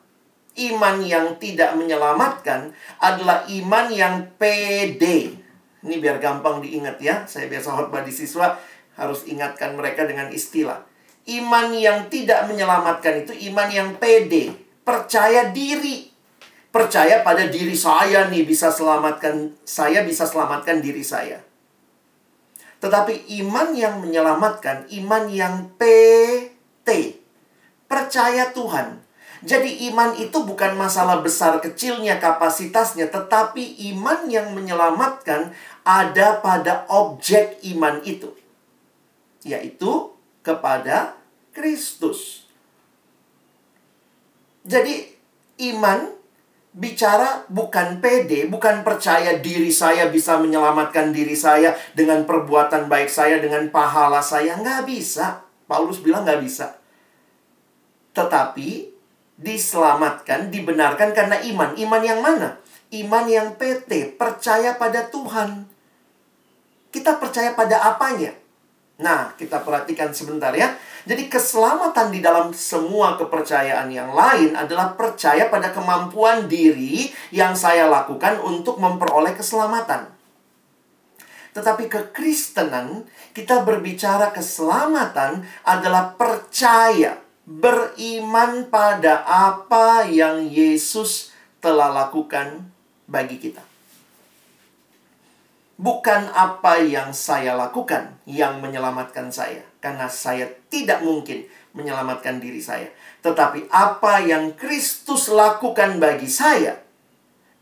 [0.56, 2.71] iman yang tidak menyelamatkan
[3.03, 5.36] adalah iman yang pede.
[5.84, 7.27] Ini biar gampang diingat ya.
[7.27, 8.56] Saya biasa khotbah di siswa
[8.97, 10.86] harus ingatkan mereka dengan istilah.
[11.23, 14.51] Iman yang tidak menyelamatkan itu iman yang pede,
[14.84, 16.12] percaya diri.
[16.73, 21.38] Percaya pada diri saya nih bisa selamatkan saya bisa selamatkan diri saya.
[22.82, 26.89] Tetapi iman yang menyelamatkan, iman yang PT.
[27.88, 28.99] Percaya Tuhan.
[29.43, 35.51] Jadi iman itu bukan masalah besar kecilnya kapasitasnya, tetapi iman yang menyelamatkan
[35.84, 38.42] ada pada objek iman itu.
[39.43, 40.12] Yaitu
[40.43, 41.15] kepada
[41.56, 42.47] Kristus.
[44.63, 45.12] Jadi
[45.71, 46.12] iman
[46.73, 53.38] bicara bukan pede, bukan percaya diri saya bisa menyelamatkan diri saya dengan perbuatan baik saya,
[53.38, 54.58] dengan pahala saya.
[54.58, 55.45] Nggak bisa.
[55.69, 56.75] Paulus bilang nggak bisa.
[58.17, 58.89] Tetapi
[59.38, 61.77] diselamatkan, dibenarkan karena iman.
[61.77, 62.58] Iman yang mana?
[62.93, 65.65] Iman yang PT, percaya pada Tuhan.
[66.93, 68.42] Kita percaya pada apanya?
[69.01, 70.77] Nah, kita perhatikan sebentar ya.
[71.03, 77.89] Jadi keselamatan di dalam semua kepercayaan yang lain adalah percaya pada kemampuan diri yang saya
[77.89, 80.13] lakukan untuk memperoleh keselamatan.
[81.58, 92.71] Tetapi kekristenan, kita berbicara keselamatan adalah percaya, beriman pada apa yang Yesus telah lakukan
[93.06, 93.72] bagi kita
[95.77, 102.93] bukan apa yang saya lakukan yang menyelamatkan saya, karena saya tidak mungkin menyelamatkan diri saya,
[103.25, 106.77] tetapi apa yang Kristus lakukan bagi saya.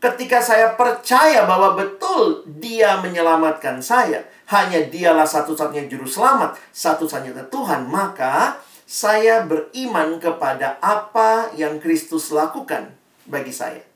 [0.02, 7.86] Ketika saya percaya bahwa betul Dia menyelamatkan saya, hanya Dialah satu-satunya juru selamat, satu-satunya Tuhan,
[7.86, 12.90] maka saya beriman kepada apa yang Kristus lakukan
[13.30, 13.86] bagi saya.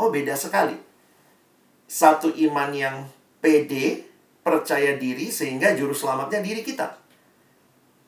[0.00, 0.91] Oh, beda sekali
[1.92, 3.04] satu iman yang
[3.44, 4.08] pede,
[4.40, 6.96] percaya diri, sehingga juru selamatnya diri kita.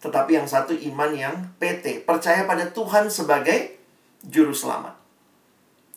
[0.00, 3.76] Tetapi yang satu iman yang PT, percaya pada Tuhan sebagai
[4.24, 4.96] juru selamat.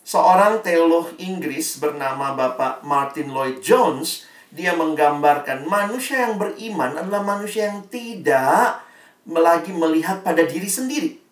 [0.04, 7.72] Seorang teolog Inggris bernama Bapak Martin Lloyd Jones, dia menggambarkan manusia yang beriman adalah manusia
[7.72, 8.84] yang tidak
[9.28, 11.27] lagi melihat pada diri sendiri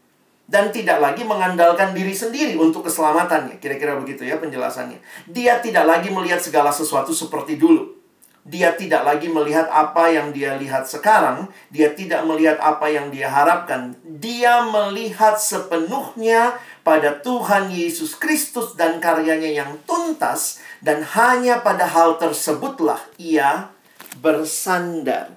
[0.46, 3.58] dan tidak lagi mengandalkan diri sendiri untuk keselamatannya.
[3.58, 5.02] Kira-kira begitu ya penjelasannya.
[5.26, 7.98] Dia tidak lagi melihat segala sesuatu seperti dulu.
[8.46, 13.26] Dia tidak lagi melihat apa yang dia lihat sekarang, dia tidak melihat apa yang dia
[13.26, 13.98] harapkan.
[14.06, 16.54] Dia melihat sepenuhnya
[16.86, 23.74] pada Tuhan Yesus Kristus dan karyanya yang tuntas dan hanya pada hal tersebutlah ia
[24.22, 25.34] bersandar.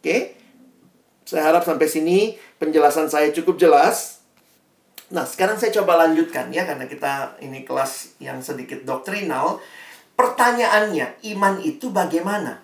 [0.00, 0.40] Oke?
[1.28, 4.20] Saya harap sampai sini penjelasan saya cukup jelas.
[5.10, 9.58] Nah, sekarang saya coba lanjutkan ya karena kita ini kelas yang sedikit doktrinal.
[10.14, 12.60] Pertanyaannya, iman itu bagaimana?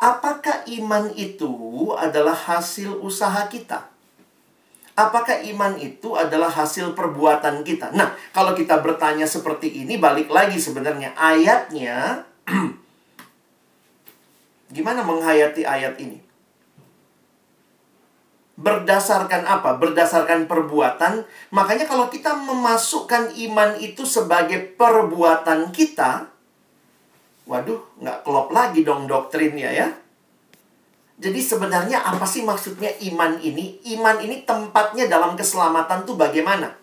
[0.00, 1.52] Apakah iman itu
[1.94, 3.92] adalah hasil usaha kita?
[4.98, 7.94] Apakah iman itu adalah hasil perbuatan kita?
[7.94, 12.26] Nah, kalau kita bertanya seperti ini, balik lagi sebenarnya ayatnya.
[14.74, 16.27] gimana menghayati ayat ini?
[18.58, 19.78] Berdasarkan apa?
[19.78, 21.22] Berdasarkan perbuatan.
[21.54, 26.26] Makanya kalau kita memasukkan iman itu sebagai perbuatan kita,
[27.46, 29.88] waduh, nggak klop lagi dong doktrinnya ya.
[31.18, 33.78] Jadi sebenarnya apa sih maksudnya iman ini?
[33.94, 36.74] Iman ini tempatnya dalam keselamatan tuh bagaimana?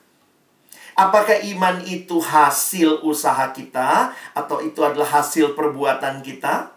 [0.96, 6.72] Apakah iman itu hasil usaha kita atau itu adalah hasil perbuatan kita?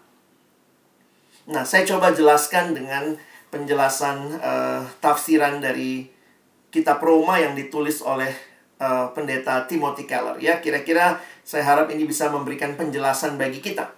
[1.47, 3.15] Nah, saya coba jelaskan dengan
[3.49, 6.05] penjelasan uh, tafsiran dari
[6.69, 8.29] kitab Roma yang ditulis oleh
[8.77, 10.37] uh, pendeta Timothy Keller.
[10.37, 13.89] Ya kira-kira saya harap ini bisa memberikan penjelasan bagi kita.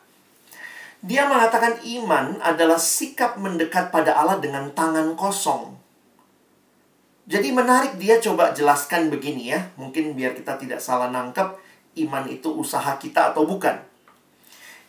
[1.02, 5.76] Dia mengatakan iman adalah sikap mendekat pada Allah dengan tangan kosong.
[7.26, 9.72] Jadi menarik dia coba jelaskan begini ya.
[9.76, 11.58] Mungkin biar kita tidak salah nangkep
[12.08, 13.82] iman itu usaha kita atau bukan.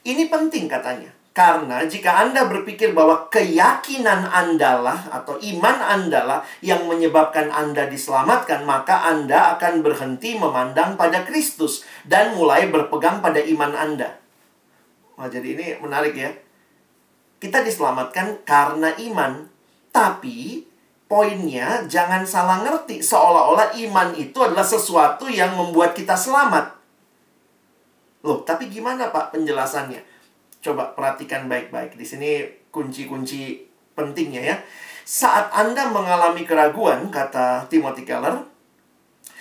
[0.03, 6.41] Ini penting katanya karena jika Anda berpikir bahwa keyakinan Anda lah atau iman Anda lah
[6.61, 13.41] yang menyebabkan Anda diselamatkan, maka Anda akan berhenti memandang pada Kristus dan mulai berpegang pada
[13.41, 14.21] iman Anda.
[15.17, 16.37] Nah, jadi ini menarik ya.
[17.41, 19.49] Kita diselamatkan karena iman,
[19.89, 20.69] tapi
[21.09, 26.77] poinnya jangan salah ngerti seolah-olah iman itu adalah sesuatu yang membuat kita selamat.
[28.21, 30.12] Loh, tapi gimana Pak penjelasannya?
[30.63, 31.99] Coba perhatikan baik-baik.
[31.99, 33.67] Di sini kunci-kunci
[33.99, 34.57] pentingnya ya.
[35.03, 38.47] Saat Anda mengalami keraguan, kata Timothy Keller,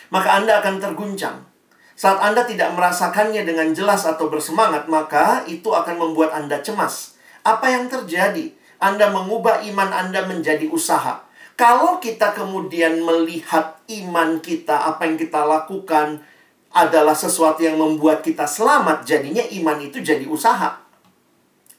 [0.10, 1.45] maka Anda akan terguncang.
[1.93, 7.13] Saat Anda tidak merasakannya dengan jelas atau bersemangat, maka itu akan membuat Anda cemas.
[7.45, 8.57] Apa yang terjadi?
[8.81, 11.21] Anda mengubah iman Anda menjadi usaha.
[11.53, 16.25] Kalau kita kemudian melihat iman kita, apa yang kita lakukan
[16.73, 20.81] adalah sesuatu yang membuat kita selamat, jadinya iman itu jadi usaha.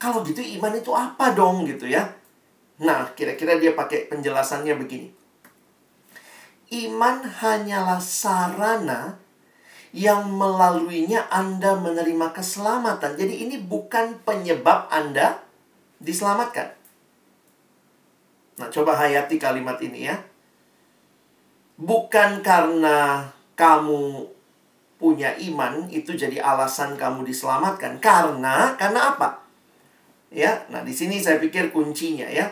[0.02, 2.02] Kalau gitu iman itu apa dong gitu ya?
[2.82, 5.14] Nah, kira-kira dia pakai penjelasannya begini.
[6.74, 9.22] Iman hanyalah sarana
[9.94, 13.14] yang melaluinya Anda menerima keselamatan.
[13.14, 15.38] Jadi ini bukan penyebab Anda
[16.02, 16.74] diselamatkan.
[18.58, 20.18] Nah, coba hayati kalimat ini ya.
[21.78, 24.26] Bukan karena kamu
[24.98, 28.02] punya iman itu jadi alasan kamu diselamatkan.
[28.02, 29.51] Karena karena apa?
[30.32, 32.48] Ya, nah di sini saya pikir kuncinya ya.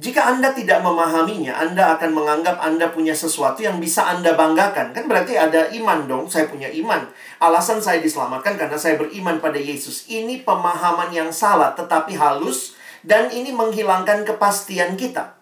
[0.00, 4.96] Jika Anda tidak memahaminya, Anda akan menganggap Anda punya sesuatu yang bisa Anda banggakan.
[4.96, 7.04] Kan berarti ada iman dong, saya punya iman.
[7.36, 10.08] Alasan saya diselamatkan karena saya beriman pada Yesus.
[10.08, 15.36] Ini pemahaman yang salah tetapi halus dan ini menghilangkan kepastian kita.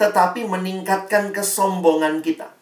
[0.00, 2.52] Tetapi meningkatkan kesombongan kita.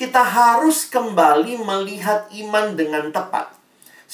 [0.00, 3.63] Kita harus kembali melihat iman dengan tepat.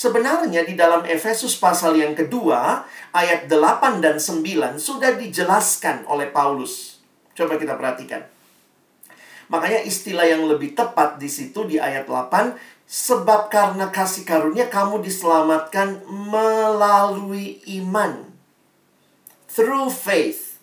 [0.00, 7.04] Sebenarnya di dalam Efesus pasal yang kedua, ayat 8 dan 9 sudah dijelaskan oleh Paulus.
[7.36, 8.24] Coba kita perhatikan.
[9.52, 12.56] Makanya istilah yang lebih tepat di situ di ayat 8,
[12.88, 18.24] sebab karena kasih karunia kamu diselamatkan melalui iman.
[19.52, 20.56] Through faith.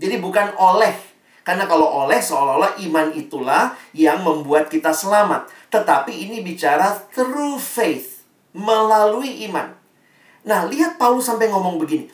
[0.00, 0.96] Jadi bukan oleh.
[1.44, 5.44] Karena kalau oleh seolah-olah iman itulah yang membuat kita selamat.
[5.68, 8.09] Tetapi ini bicara through faith
[8.56, 9.70] melalui iman.
[10.42, 12.08] Nah, lihat Paulus sampai ngomong begini.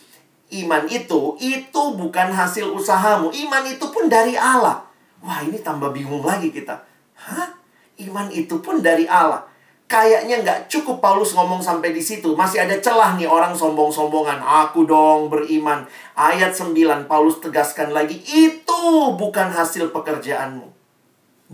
[0.55, 3.35] Iman itu, itu bukan hasil usahamu.
[3.35, 4.87] Iman itu pun dari Allah.
[5.23, 6.79] Wah, ini tambah bingung lagi kita.
[7.19, 7.51] Hah?
[7.99, 9.43] Iman itu pun dari Allah.
[9.87, 12.35] Kayaknya nggak cukup Paulus ngomong sampai di situ.
[12.35, 14.43] Masih ada celah nih orang sombong-sombongan.
[14.43, 15.87] Aku dong beriman.
[16.19, 18.19] Ayat 9 Paulus tegaskan lagi.
[18.27, 20.67] Itu bukan hasil pekerjaanmu.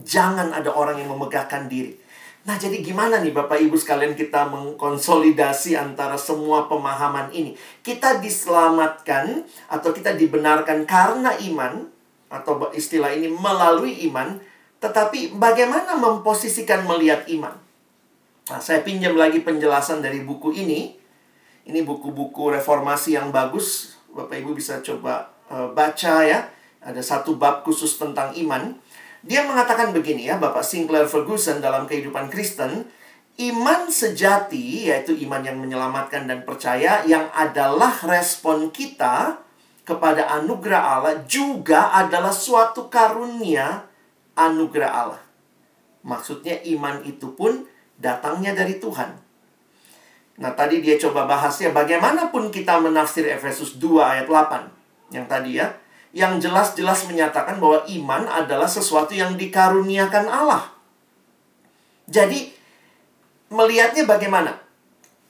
[0.01, 2.02] Jangan ada orang yang memegahkan diri.
[2.43, 7.55] Nah, jadi gimana nih Bapak Ibu sekalian kita mengkonsolidasi antara semua pemahaman ini?
[7.87, 11.87] Kita diselamatkan atau kita dibenarkan karena iman
[12.27, 14.43] atau istilah ini melalui iman,
[14.83, 17.55] tetapi bagaimana memposisikan melihat iman?
[18.51, 20.99] Nah, saya pinjam lagi penjelasan dari buku ini.
[21.63, 23.95] Ini buku-buku reformasi yang bagus.
[24.11, 26.51] Bapak Ibu bisa coba uh, baca ya.
[26.83, 28.82] Ada satu bab khusus tentang iman.
[29.23, 32.91] Dia mengatakan begini ya, Bapak Sinclair Ferguson dalam kehidupan Kristen,
[33.39, 39.41] iman sejati yaitu iman yang menyelamatkan dan percaya yang adalah respon kita
[39.83, 43.87] kepada anugerah Allah juga adalah suatu karunia
[44.35, 45.23] anugerah Allah.
[46.03, 47.67] Maksudnya iman itu pun
[47.99, 49.15] datangnya dari Tuhan.
[50.43, 55.71] Nah, tadi dia coba bahasnya bagaimanapun kita menafsir Efesus 2 ayat 8 yang tadi ya
[56.13, 60.69] yang jelas-jelas menyatakan bahwa iman adalah sesuatu yang dikaruniakan Allah.
[62.05, 62.53] Jadi,
[63.49, 64.61] melihatnya bagaimana?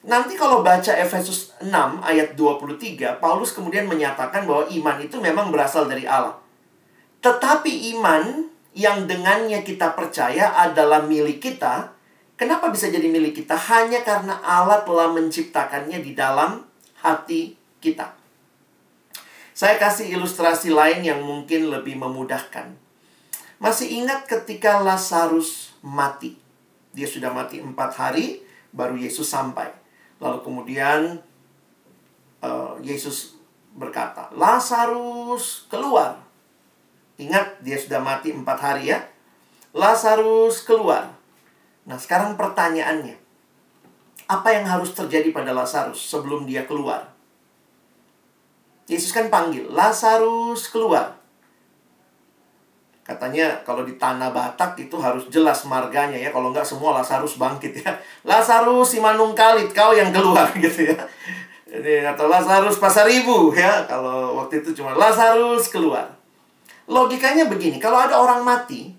[0.02, 1.70] Nanti kalau baca Efesus 6
[2.02, 6.42] ayat 23, Paulus kemudian menyatakan bahwa iman itu memang berasal dari Allah.
[7.22, 11.94] Tetapi iman yang dengannya kita percaya adalah milik kita,
[12.34, 13.54] kenapa bisa jadi milik kita?
[13.54, 16.66] Hanya karena Allah telah menciptakannya di dalam
[16.98, 18.21] hati kita.
[19.53, 22.72] Saya kasih ilustrasi lain yang mungkin lebih memudahkan.
[23.61, 26.40] Masih ingat ketika Lazarus mati.
[26.96, 28.40] Dia sudah mati empat hari,
[28.72, 29.68] baru Yesus sampai.
[30.18, 31.20] Lalu kemudian
[32.40, 33.36] uh, Yesus
[33.76, 36.20] berkata, Lazarus keluar.
[37.20, 39.05] Ingat, dia sudah mati empat hari ya.
[39.76, 41.12] Lazarus keluar.
[41.84, 43.20] Nah, sekarang pertanyaannya.
[44.32, 47.12] Apa yang harus terjadi pada Lazarus sebelum dia keluar?
[48.93, 51.22] Yesus kan panggil, Lazarus keluar.
[53.03, 56.30] Katanya kalau di tanah Batak itu harus jelas marganya ya.
[56.30, 57.90] Kalau enggak semua Lazarus bangkit ya.
[58.30, 60.97] Lazarus si Manung Kalit kau yang keluar gitu ya.
[61.66, 63.82] Jadi atau Lazarus pasar ibu ya.
[63.90, 66.07] Kalau waktu itu cuma Lazarus keluar.
[66.86, 68.90] Logikanya begini, kalau ada orang mati,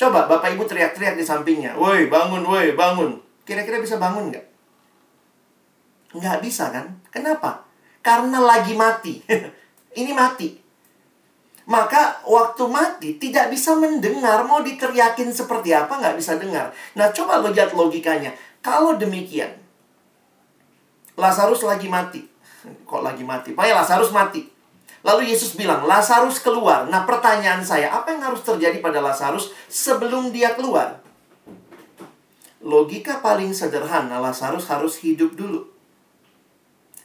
[0.00, 4.46] coba Bapak Ibu teriak-teriak di sampingnya, "Woi, bangun, woi, bangun." Kira-kira bisa bangun nggak?
[6.16, 6.88] Nggak bisa kan?
[7.12, 7.68] Kenapa?
[8.02, 9.22] Karena lagi mati.
[10.00, 10.62] Ini mati.
[11.62, 16.74] Maka waktu mati tidak bisa mendengar mau diteriakin seperti apa nggak bisa dengar.
[16.98, 18.34] Nah coba lihat logikanya.
[18.58, 19.50] Kalau demikian,
[21.14, 22.26] Lazarus lagi mati.
[22.90, 23.54] Kok lagi mati?
[23.54, 24.42] Pokoknya Lazarus mati.
[25.02, 26.86] Lalu Yesus bilang, Lazarus keluar.
[26.86, 31.02] Nah pertanyaan saya, apa yang harus terjadi pada Lazarus sebelum dia keluar?
[32.62, 35.71] Logika paling sederhana, Lazarus harus hidup dulu.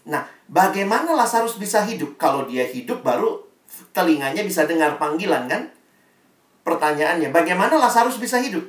[0.07, 2.15] Nah, Bagaimana Lazarus bisa hidup?
[2.15, 3.43] Kalau dia hidup baru
[3.91, 5.67] telinganya bisa dengar panggilan kan?
[6.63, 8.63] Pertanyaannya, bagaimana Lazarus bisa hidup?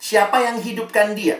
[0.00, 1.36] Siapa yang hidupkan dia?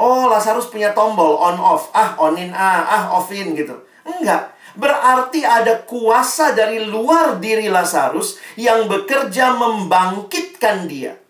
[0.00, 1.92] Oh, Lazarus punya tombol on off.
[1.92, 3.76] Ah, onin ah, ah offin gitu.
[4.08, 4.56] Enggak.
[4.80, 11.20] Berarti ada kuasa dari luar diri Lazarus yang bekerja membangkitkan dia.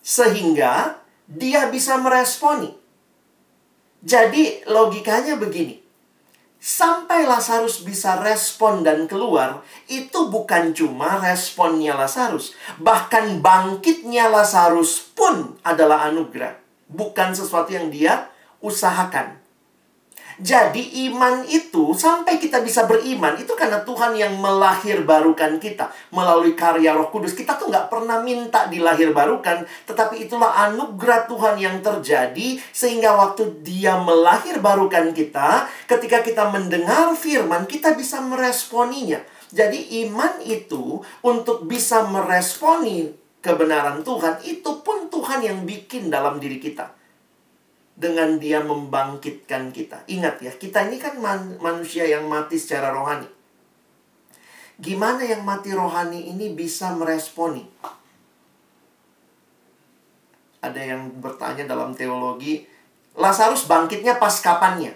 [0.00, 0.96] Sehingga
[1.28, 2.77] dia bisa meresponi.
[3.98, 5.88] Jadi logikanya begini.
[6.58, 12.50] Sampai Lazarus bisa respon dan keluar, itu bukan cuma responnya Lazarus.
[12.82, 16.58] Bahkan bangkitnya Lazarus pun adalah anugerah.
[16.90, 18.26] Bukan sesuatu yang dia
[18.58, 19.37] usahakan.
[20.38, 26.54] Jadi iman itu sampai kita bisa beriman itu karena Tuhan yang melahir barukan kita melalui
[26.54, 27.34] karya Roh Kudus.
[27.34, 33.66] Kita tuh nggak pernah minta dilahir barukan, tetapi itulah anugerah Tuhan yang terjadi sehingga waktu
[33.66, 39.18] Dia melahir barukan kita, ketika kita mendengar firman kita bisa meresponinya.
[39.50, 43.10] Jadi iman itu untuk bisa meresponi
[43.42, 46.97] kebenaran Tuhan itu pun Tuhan yang bikin dalam diri kita
[47.98, 50.06] dengan dia membangkitkan kita.
[50.06, 53.26] Ingat ya, kita ini kan man manusia yang mati secara rohani.
[54.78, 57.66] Gimana yang mati rohani ini bisa meresponi?
[60.62, 62.62] Ada yang bertanya dalam teologi,
[63.18, 64.94] Lazarus bangkitnya pas kapannya?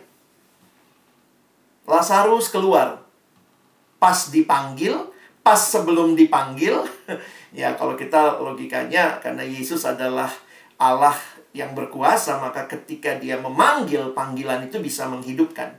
[1.90, 3.02] Lazarus keluar
[3.98, 4.94] pas dipanggil,
[5.42, 6.86] pas sebelum dipanggil.
[7.50, 10.30] ya kalau kita logikanya karena Yesus adalah
[10.78, 11.14] Allah
[11.52, 15.76] yang berkuasa, maka ketika dia memanggil, panggilan itu bisa menghidupkan.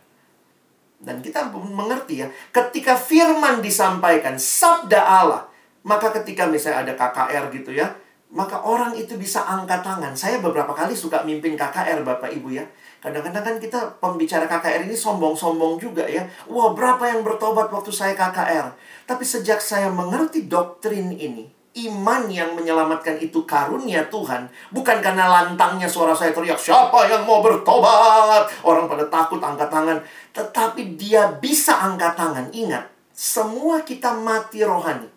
[1.03, 5.43] Dan kita mengerti ya, ketika firman disampaikan, sabda Allah,
[5.84, 7.91] maka ketika misalnya ada KKR gitu ya,
[8.34, 10.17] maka orang itu bisa angkat tangan.
[10.17, 12.65] Saya beberapa kali suka mimpin KKR Bapak Ibu ya.
[12.97, 16.26] Kadang-kadang kan kita pembicara KKR ini sombong-sombong juga ya.
[16.49, 18.74] Wah, berapa yang bertobat waktu saya KKR.
[19.05, 25.89] Tapi sejak saya mengerti doktrin ini, iman yang menyelamatkan itu karunia Tuhan bukan karena lantangnya
[25.89, 28.45] suara saya teriak siapa yang mau bertobat?
[28.61, 29.97] Orang pada takut angkat tangan.
[30.34, 32.45] Tetapi dia bisa angkat tangan.
[32.53, 35.09] Ingat semua kita mati rohani.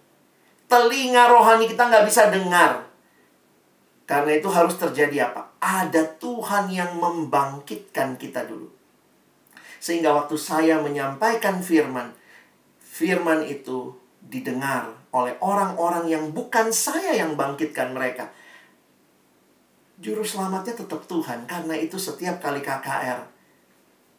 [0.66, 2.88] Telinga rohani kita nggak bisa dengar.
[4.06, 5.50] Karena itu harus terjadi apa?
[5.58, 8.70] Ada Tuhan yang membangkitkan kita dulu.
[9.82, 12.14] Sehingga waktu saya menyampaikan firman
[12.96, 13.92] firman itu
[14.24, 18.28] didengar oleh orang-orang yang bukan saya yang bangkitkan mereka.
[19.96, 23.24] Juru selamatnya tetap Tuhan, karena itu setiap kali KKR,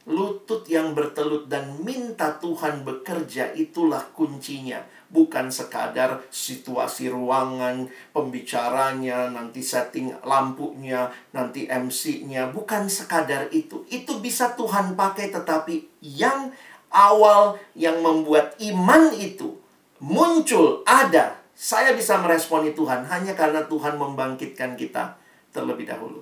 [0.09, 4.81] lutut yang bertelut dan minta Tuhan bekerja itulah kuncinya.
[5.07, 13.87] Bukan sekadar situasi ruangan pembicaranya nanti setting lampunya nanti MC-nya bukan sekadar itu.
[13.87, 16.51] Itu bisa Tuhan pakai tetapi yang
[16.91, 19.66] awal yang membuat iman itu
[20.03, 25.17] muncul ada saya bisa meresponi Tuhan hanya karena Tuhan membangkitkan kita
[25.49, 26.21] terlebih dahulu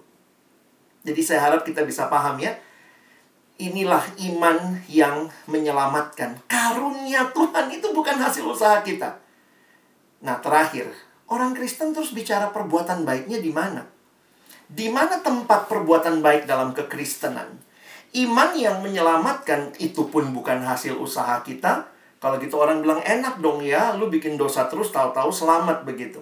[1.06, 2.56] jadi saya harap kita bisa paham ya
[3.56, 6.44] inilah iman yang menyelamatkan.
[6.48, 9.20] Karunia Tuhan itu bukan hasil usaha kita.
[10.24, 10.92] Nah, terakhir,
[11.32, 13.88] orang Kristen terus bicara perbuatan baiknya di mana?
[14.66, 17.62] Di mana tempat perbuatan baik dalam kekristenan?
[18.16, 21.95] Iman yang menyelamatkan itu pun bukan hasil usaha kita.
[22.26, 26.18] Kalau gitu orang bilang enak dong ya, lu bikin dosa terus tahu-tahu selamat begitu.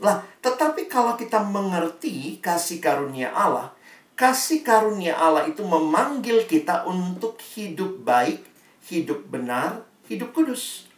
[0.00, 3.68] Lah, tetapi kalau kita mengerti kasih karunia Allah,
[4.16, 8.40] kasih karunia Allah itu memanggil kita untuk hidup baik,
[8.88, 10.88] hidup benar, hidup kudus.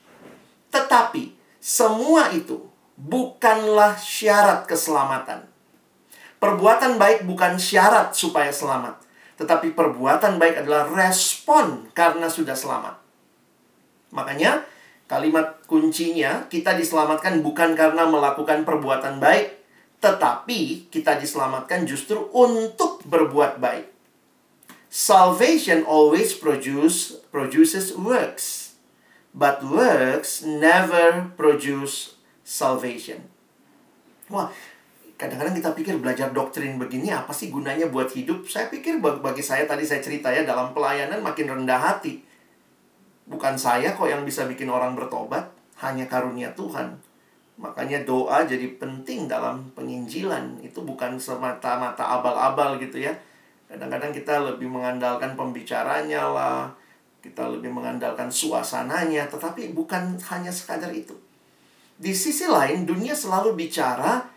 [0.70, 5.42] Tetapi semua itu bukanlah syarat keselamatan.
[6.38, 8.94] Perbuatan baik bukan syarat supaya selamat,
[9.42, 13.05] tetapi perbuatan baik adalah respon karena sudah selamat.
[14.16, 14.64] Makanya,
[15.04, 19.52] kalimat kuncinya kita diselamatkan bukan karena melakukan perbuatan baik,
[20.00, 23.92] tetapi kita diselamatkan justru untuk berbuat baik.
[24.88, 28.74] Salvation always produce, produces works.
[29.36, 33.28] But works never produce salvation.
[34.32, 34.48] Wah,
[35.20, 38.48] kadang-kadang kita pikir belajar doktrin begini apa sih gunanya buat hidup?
[38.48, 42.25] Saya pikir bagi saya tadi saya cerita ya dalam pelayanan makin rendah hati.
[43.26, 45.50] Bukan saya kok yang bisa bikin orang bertobat,
[45.82, 46.94] hanya karunia Tuhan.
[47.58, 50.62] Makanya doa jadi penting dalam penginjilan.
[50.62, 53.12] Itu bukan semata-mata abal-abal gitu ya.
[53.66, 56.70] Kadang-kadang kita lebih mengandalkan pembicaranya lah.
[57.18, 59.26] Kita lebih mengandalkan suasananya.
[59.26, 61.16] Tetapi bukan hanya sekadar itu.
[61.96, 64.36] Di sisi lain, dunia selalu bicara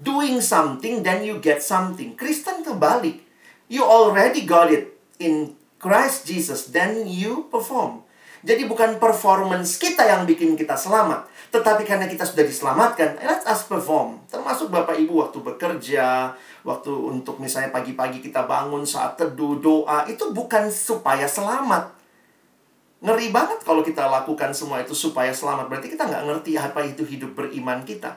[0.00, 2.16] doing something then you get something.
[2.16, 3.24] Kristen kebalik.
[3.68, 8.05] You already got it in Christ Jesus, then you perform.
[8.46, 13.66] Jadi bukan performance kita yang bikin kita selamat, tetapi karena kita sudah diselamatkan, let us
[13.66, 14.22] perform.
[14.30, 16.30] Termasuk Bapak Ibu waktu bekerja,
[16.62, 21.90] waktu untuk misalnya pagi-pagi kita bangun saat teduh, doa, itu bukan supaya selamat.
[23.02, 25.66] Ngeri banget kalau kita lakukan semua itu supaya selamat.
[25.66, 28.14] Berarti kita nggak ngerti apa itu hidup beriman kita.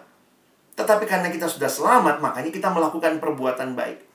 [0.77, 4.08] Tetapi karena kita sudah selamat, makanya kita melakukan perbuatan baik.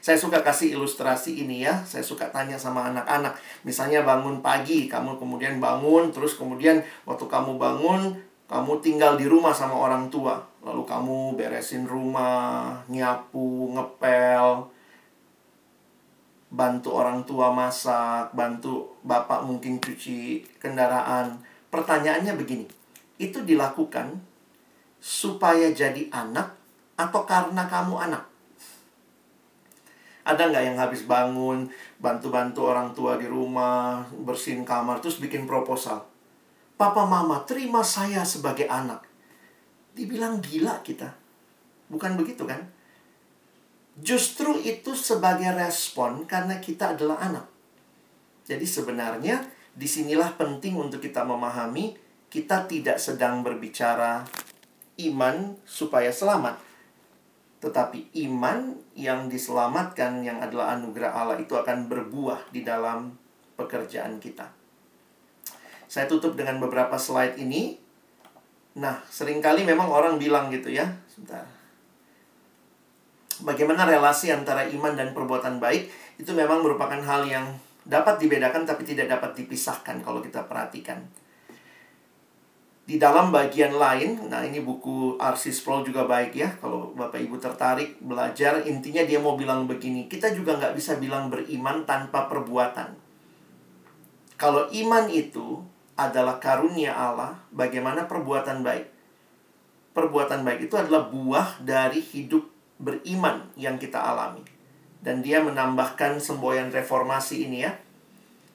[0.00, 1.82] Saya suka kasih ilustrasi ini ya.
[1.82, 3.36] Saya suka tanya sama anak-anak.
[3.66, 8.14] Misalnya bangun pagi, kamu kemudian bangun, terus kemudian waktu kamu bangun,
[8.46, 10.38] kamu tinggal di rumah sama orang tua.
[10.62, 14.70] Lalu kamu beresin rumah, nyapu, ngepel,
[16.50, 21.42] bantu orang tua masak, bantu bapak mungkin cuci kendaraan.
[21.70, 22.66] Pertanyaannya begini,
[23.18, 24.22] itu dilakukan
[25.02, 26.54] supaya jadi anak
[26.96, 28.35] atau karena kamu anak?
[30.26, 31.70] Ada nggak yang habis bangun,
[32.02, 36.02] bantu-bantu orang tua di rumah, bersihin kamar, terus bikin proposal?
[36.74, 39.06] Papa mama, terima saya sebagai anak.
[39.94, 41.14] Dibilang gila kita.
[41.86, 42.58] Bukan begitu kan?
[44.02, 47.46] Justru itu sebagai respon karena kita adalah anak.
[48.44, 51.94] Jadi sebenarnya di sinilah penting untuk kita memahami
[52.26, 54.26] kita tidak sedang berbicara
[54.98, 56.65] iman supaya selamat
[57.60, 63.16] tetapi iman yang diselamatkan yang adalah anugerah Allah itu akan berbuah di dalam
[63.56, 64.44] pekerjaan kita.
[65.88, 67.80] Saya tutup dengan beberapa slide ini.
[68.76, 70.84] Nah, sering kali memang orang bilang gitu ya.
[71.08, 71.48] Sebentar.
[73.40, 75.88] Bagaimana relasi antara iman dan perbuatan baik
[76.20, 77.46] itu memang merupakan hal yang
[77.86, 81.00] dapat dibedakan tapi tidak dapat dipisahkan kalau kita perhatikan.
[82.86, 85.50] Di dalam bagian lain, nah ini buku R.C.
[85.50, 86.54] Sproul juga baik ya.
[86.62, 90.06] Kalau Bapak Ibu tertarik belajar, intinya dia mau bilang begini.
[90.06, 92.94] Kita juga nggak bisa bilang beriman tanpa perbuatan.
[94.38, 95.66] Kalau iman itu
[95.98, 98.86] adalah karunia Allah, bagaimana perbuatan baik?
[99.90, 102.46] Perbuatan baik itu adalah buah dari hidup
[102.78, 104.46] beriman yang kita alami.
[105.02, 107.74] Dan dia menambahkan semboyan reformasi ini ya.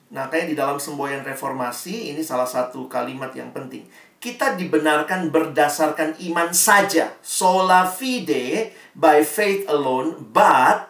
[0.08, 3.84] Nah, kayak di dalam semboyan reformasi, ini salah satu kalimat yang penting
[4.22, 7.10] kita dibenarkan berdasarkan iman saja.
[7.26, 10.86] Sola fide by faith alone, but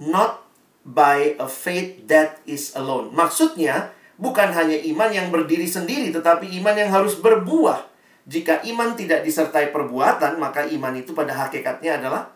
[0.00, 0.48] not
[0.88, 3.12] by a faith that is alone.
[3.12, 7.88] Maksudnya, Bukan hanya iman yang berdiri sendiri, tetapi iman yang harus berbuah.
[8.28, 12.28] Jika iman tidak disertai perbuatan, maka iman itu pada hakikatnya adalah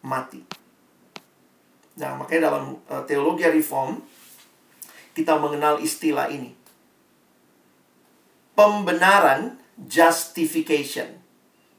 [0.00, 0.40] mati.
[2.00, 4.00] Nah, makanya dalam uh, teologi reform,
[5.12, 6.56] kita mengenal istilah ini.
[8.56, 11.20] Pembenaran, justification.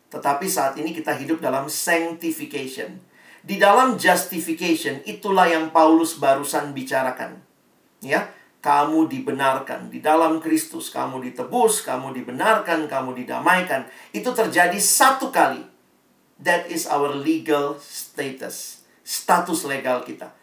[0.07, 3.01] Tetapi saat ini kita hidup dalam sanctification.
[3.43, 7.39] Di dalam justification, itulah yang Paulus barusan bicarakan.
[8.03, 8.29] Ya,
[8.61, 13.87] kamu dibenarkan di dalam Kristus, kamu ditebus, kamu dibenarkan, kamu didamaikan.
[14.11, 15.63] Itu terjadi satu kali.
[16.43, 20.35] That is our legal status, status legal kita.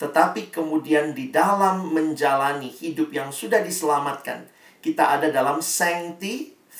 [0.00, 4.48] Tetapi kemudian di dalam menjalani hidup yang sudah diselamatkan,
[4.82, 5.60] kita ada dalam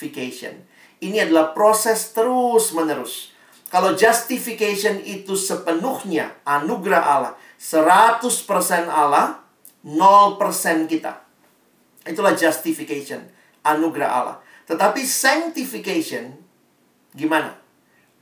[0.02, 0.66] sanctification.
[0.98, 3.30] Ini adalah proses terus-menerus.
[3.70, 8.26] Kalau justification itu sepenuhnya anugerah Allah, 100%
[8.90, 9.40] Allah,
[9.86, 11.22] 0% kita.
[12.02, 13.22] Itulah justification,
[13.62, 14.36] anugerah Allah.
[14.66, 16.36] Tetapi sanctification,
[17.14, 17.56] gimana?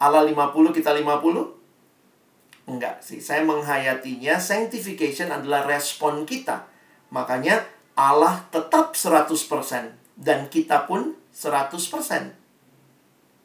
[0.00, 2.70] Allah 50, kita 50?
[2.70, 6.70] Enggak sih, saya menghayatinya sanctification adalah respon kita.
[7.10, 7.66] Makanya
[7.98, 9.34] Allah tetap 100%
[10.14, 12.36] dan kita pun 100%.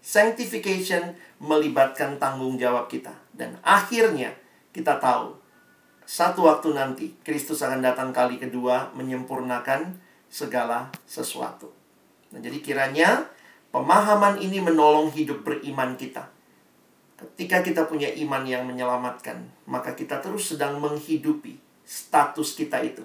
[0.05, 3.13] Sanctification melibatkan tanggung jawab kita.
[3.33, 4.33] Dan akhirnya
[4.69, 5.45] kita tahu
[6.05, 9.97] satu waktu nanti Kristus akan datang kali kedua menyempurnakan
[10.29, 11.73] segala sesuatu.
[12.29, 13.25] Nah, jadi kiranya
[13.73, 16.29] pemahaman ini menolong hidup beriman kita.
[17.17, 23.01] Ketika kita punya iman yang menyelamatkan, maka kita terus sedang menghidupi status kita itu.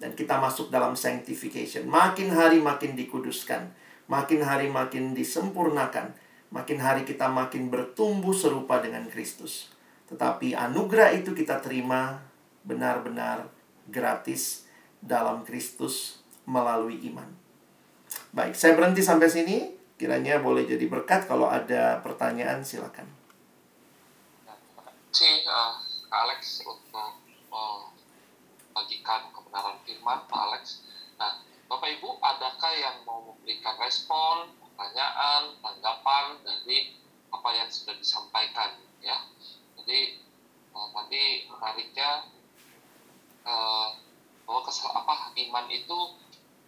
[0.00, 1.86] Dan kita masuk dalam sanctification.
[1.86, 3.70] Makin hari makin dikuduskan.
[4.06, 6.12] Makin hari makin disempurnakan.
[6.52, 9.72] Makin hari kita makin bertumbuh serupa dengan Kristus.
[10.06, 12.20] Tetapi anugerah itu kita terima
[12.62, 13.48] benar-benar
[13.88, 14.68] gratis
[15.00, 17.26] dalam Kristus melalui iman.
[18.30, 19.56] Baik, saya berhenti sampai sini.
[19.94, 21.24] Kiranya boleh jadi berkat.
[21.24, 23.06] Kalau ada pertanyaan, silakan.
[25.14, 25.78] Si uh,
[26.10, 30.83] Alex untuk membagikan kebenaran firman, Pak Alex.
[31.84, 36.96] Bapak Ibu, adakah yang mau memberikan respon, pertanyaan, tanggapan dari
[37.28, 38.72] apa yang sudah disampaikan?
[39.04, 39.20] Ya,
[39.76, 40.16] jadi
[40.72, 42.24] uh, tadi menariknya
[43.44, 44.00] uh,
[44.48, 46.16] bahwa kesel apa iman itu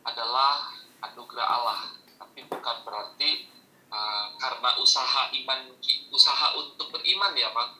[0.05, 3.49] adalah anugerah Allah tapi bukan berarti
[3.89, 5.81] uh, karena usaha iman
[6.13, 7.73] usaha untuk beriman ya pak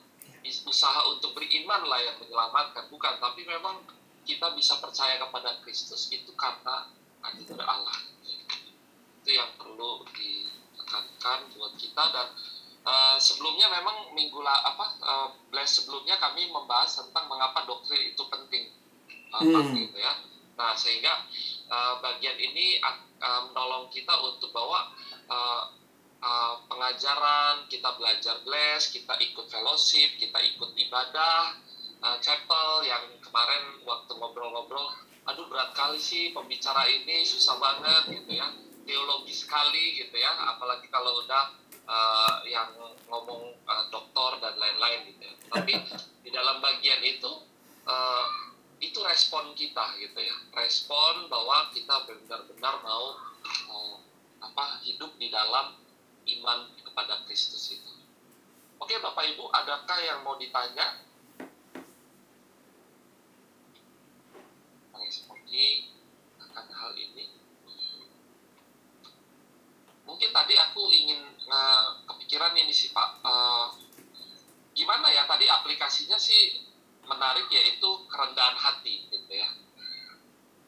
[0.65, 3.85] usaha untuk beriman lah yang menyelamatkan bukan tapi memang
[4.25, 6.97] kita bisa percaya kepada Kristus itu karena
[7.33, 7.99] anugerah Allah
[9.23, 12.29] itu yang perlu ditekankan buat kita dan
[12.87, 18.23] Uh, sebelumnya memang minggu lah apa uh, bless sebelumnya kami membahas tentang mengapa doktrin itu
[18.31, 18.71] penting
[19.35, 19.75] uh, hmm.
[19.75, 20.15] gitu ya.
[20.55, 21.27] Nah sehingga
[21.67, 24.95] uh, bagian ini uh, menolong kita untuk bahwa
[25.27, 25.67] uh,
[26.23, 31.59] uh, pengajaran kita belajar bless, kita ikut fellowship, kita ikut ibadah
[32.07, 34.95] uh, chapel yang kemarin waktu ngobrol-ngobrol,
[35.27, 38.47] aduh berat kali sih pembicara ini susah banget gitu ya,
[38.87, 41.51] teologi sekali gitu ya, apalagi kalau udah
[41.87, 42.71] uh, yang
[43.11, 45.35] ngomong uh, dokter dan lain-lain gitu ya.
[45.51, 45.73] Tapi
[46.25, 47.43] di dalam bagian itu
[47.87, 48.29] uh,
[48.79, 50.37] itu respon kita gitu ya.
[50.55, 53.19] Respon bahwa kita benar-benar mau
[53.71, 53.97] uh,
[54.43, 55.75] apa hidup di dalam
[56.27, 57.93] iman kepada Kristus itu.
[58.77, 61.06] Oke Bapak Ibu, adakah yang mau ditanya?
[65.57, 65.89] Respondi
[66.37, 67.33] akan hal ini.
[70.05, 73.25] Mungkin tadi aku ingin uh, kepikiran ini sih Pak.
[73.25, 73.73] Uh,
[74.77, 76.61] gimana ya tadi aplikasinya sih
[77.09, 79.49] menarik yaitu kerendahan hati gitu ya.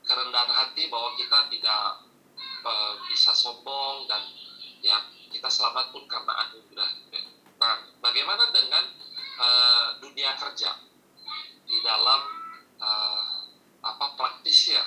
[0.09, 2.09] Kerendahan hati bahwa kita tidak
[2.65, 4.25] uh, bisa sombong dan
[4.81, 7.29] ya kita selamat pun karena anugerah gitu ya.
[7.61, 8.89] nah bagaimana dengan
[9.37, 10.81] uh, dunia kerja?
[11.69, 12.25] Di dalam
[12.81, 13.39] uh,
[13.85, 14.07] apa
[14.67, 14.83] ya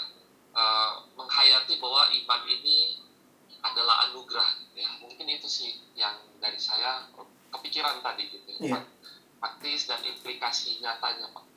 [0.51, 2.99] uh, menghayati bahwa iman ini
[3.61, 7.05] adalah anugerah ya mungkin itu sih yang dari saya
[7.51, 8.76] kepikiran tadi gitu ya.
[8.76, 8.84] Yeah.
[9.41, 11.51] praktis dan implikasi nyatanya pak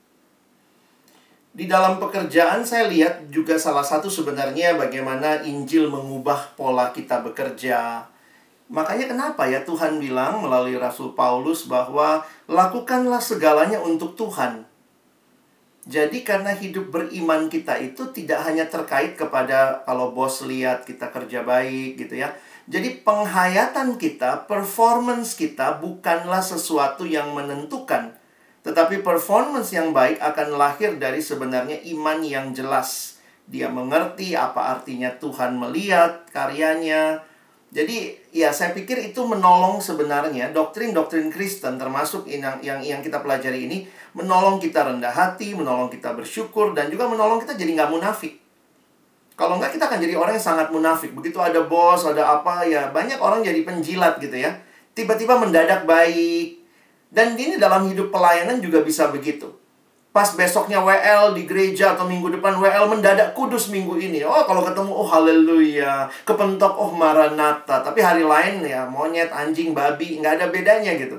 [1.54, 8.10] di dalam pekerjaan saya lihat juga salah satu sebenarnya bagaimana Injil mengubah pola kita bekerja.
[8.74, 14.66] Makanya kenapa ya Tuhan bilang melalui Rasul Paulus bahwa lakukanlah segalanya untuk Tuhan.
[15.84, 21.44] Jadi karena hidup beriman kita itu tidak hanya terkait kepada kalau bos lihat kita kerja
[21.44, 22.32] baik gitu ya.
[22.64, 28.16] Jadi penghayatan kita, performance kita bukanlah sesuatu yang menentukan.
[28.64, 33.14] Tetapi performance yang baik akan lahir dari sebenarnya iman yang jelas
[33.44, 37.20] dia mengerti apa artinya Tuhan melihat karyanya.
[37.74, 43.66] Jadi ya saya pikir itu menolong sebenarnya doktrin-doktrin Kristen termasuk yang, yang yang kita pelajari
[43.66, 43.82] ini
[44.14, 48.38] menolong kita rendah hati, menolong kita bersyukur dan juga menolong kita jadi nggak munafik.
[49.34, 51.10] Kalau nggak kita akan jadi orang yang sangat munafik.
[51.18, 54.54] Begitu ada bos, ada apa ya banyak orang jadi penjilat gitu ya.
[54.94, 56.62] Tiba-tiba mendadak baik.
[57.10, 59.50] Dan ini dalam hidup pelayanan juga bisa begitu.
[60.14, 64.22] Pas besoknya WL di gereja atau minggu depan WL mendadak kudus minggu ini.
[64.22, 67.82] Oh, kalau ketemu oh haleluya, kepentok oh maranata.
[67.82, 71.18] Tapi hari lain ya monyet, anjing, babi, nggak ada bedanya gitu.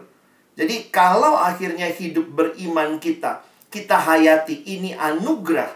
[0.55, 5.75] Jadi kalau akhirnya hidup beriman kita, kita hayati ini anugerah,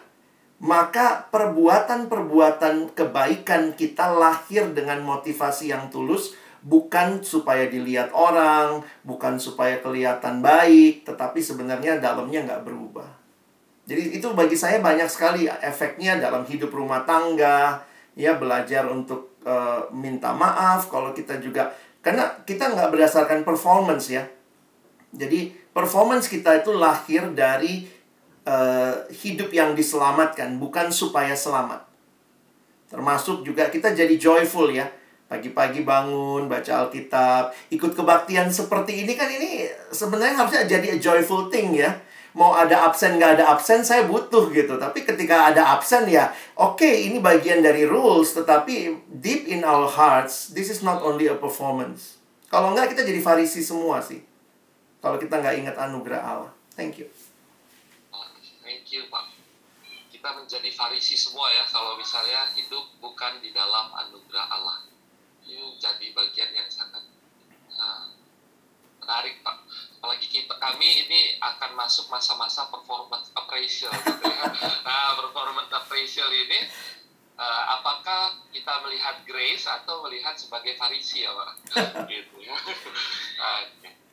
[0.63, 9.83] maka perbuatan-perbuatan kebaikan kita lahir dengan motivasi yang tulus, bukan supaya dilihat orang, bukan supaya
[9.83, 13.08] kelihatan baik, tetapi sebenarnya dalamnya nggak berubah.
[13.89, 17.81] Jadi itu bagi saya banyak sekali efeknya dalam hidup rumah tangga,
[18.13, 21.73] ya belajar untuk uh, minta maaf kalau kita juga
[22.05, 24.29] karena kita nggak berdasarkan performance ya.
[25.09, 27.89] Jadi performance kita itu lahir dari
[28.45, 31.81] uh, hidup yang diselamatkan, bukan supaya selamat.
[32.93, 34.85] Termasuk juga kita jadi joyful ya
[35.29, 41.53] Pagi-pagi bangun, baca Alkitab, ikut kebaktian seperti ini kan ini sebenarnya harusnya jadi a joyful
[41.53, 41.93] thing ya.
[42.37, 44.77] Mau ada absen nggak ada absen saya butuh gitu.
[44.77, 48.33] Tapi ketika ada absen ya oke okay, ini bagian dari rules.
[48.37, 52.21] Tetapi deep in our hearts this is not only a performance.
[52.49, 54.21] Kalau nggak kita jadi farisi semua sih.
[54.99, 56.51] Kalau kita nggak ingat anugerah Allah.
[56.75, 57.07] Thank you.
[58.61, 59.39] Thank you Pak
[60.19, 64.83] kita menjadi farisi semua ya kalau misalnya hidup bukan di dalam anugerah Allah
[65.47, 67.07] itu jadi bagian yang sangat
[67.71, 68.11] uh,
[68.99, 69.58] menarik pak
[69.99, 74.47] apalagi kita kami ini akan masuk masa-masa performance appraisal gitu ya.
[74.87, 76.71] nah performance appraisal ini
[77.35, 81.51] uh, apakah kita melihat grace atau melihat sebagai farisi ya pak
[82.15, 82.55] gitu ya
[83.43, 83.59] nah,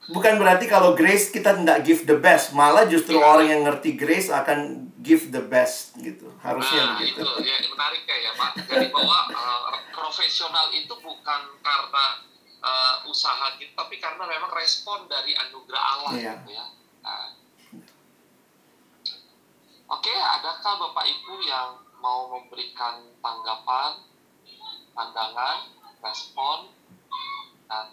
[0.07, 3.27] Bukan berarti kalau grace kita tidak give the best, malah justru ya.
[3.27, 6.31] orang yang ngerti grace akan give the best gitu.
[6.39, 7.27] Harusnya nah, begitu.
[7.27, 8.51] itu ya menarik ya, ya Pak.
[8.71, 12.23] Jadi bahwa uh, profesional itu bukan karena
[12.67, 16.35] uh, usaha gitu, tapi karena memang respon dari anugerah Allah yeah.
[16.43, 16.67] gitu ya.
[17.07, 17.29] Nah.
[19.87, 24.03] Oke, okay, adakah Bapak Ibu yang mau memberikan tanggapan,
[24.99, 25.71] pandangan,
[26.03, 26.75] respon?
[27.71, 27.87] Dan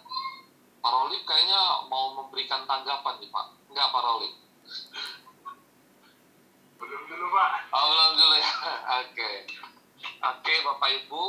[0.82, 3.46] Pak Rolip kayaknya mau memberikan tanggapan nih Pak.
[3.70, 4.34] Enggak Pak Rolip.
[6.82, 7.50] Belum dulu Pak.
[7.70, 8.50] Oh, belum dulu ya.
[9.06, 9.14] Oke.
[9.14, 9.36] Okay.
[10.24, 11.24] Oke okay, Bapak Ibu,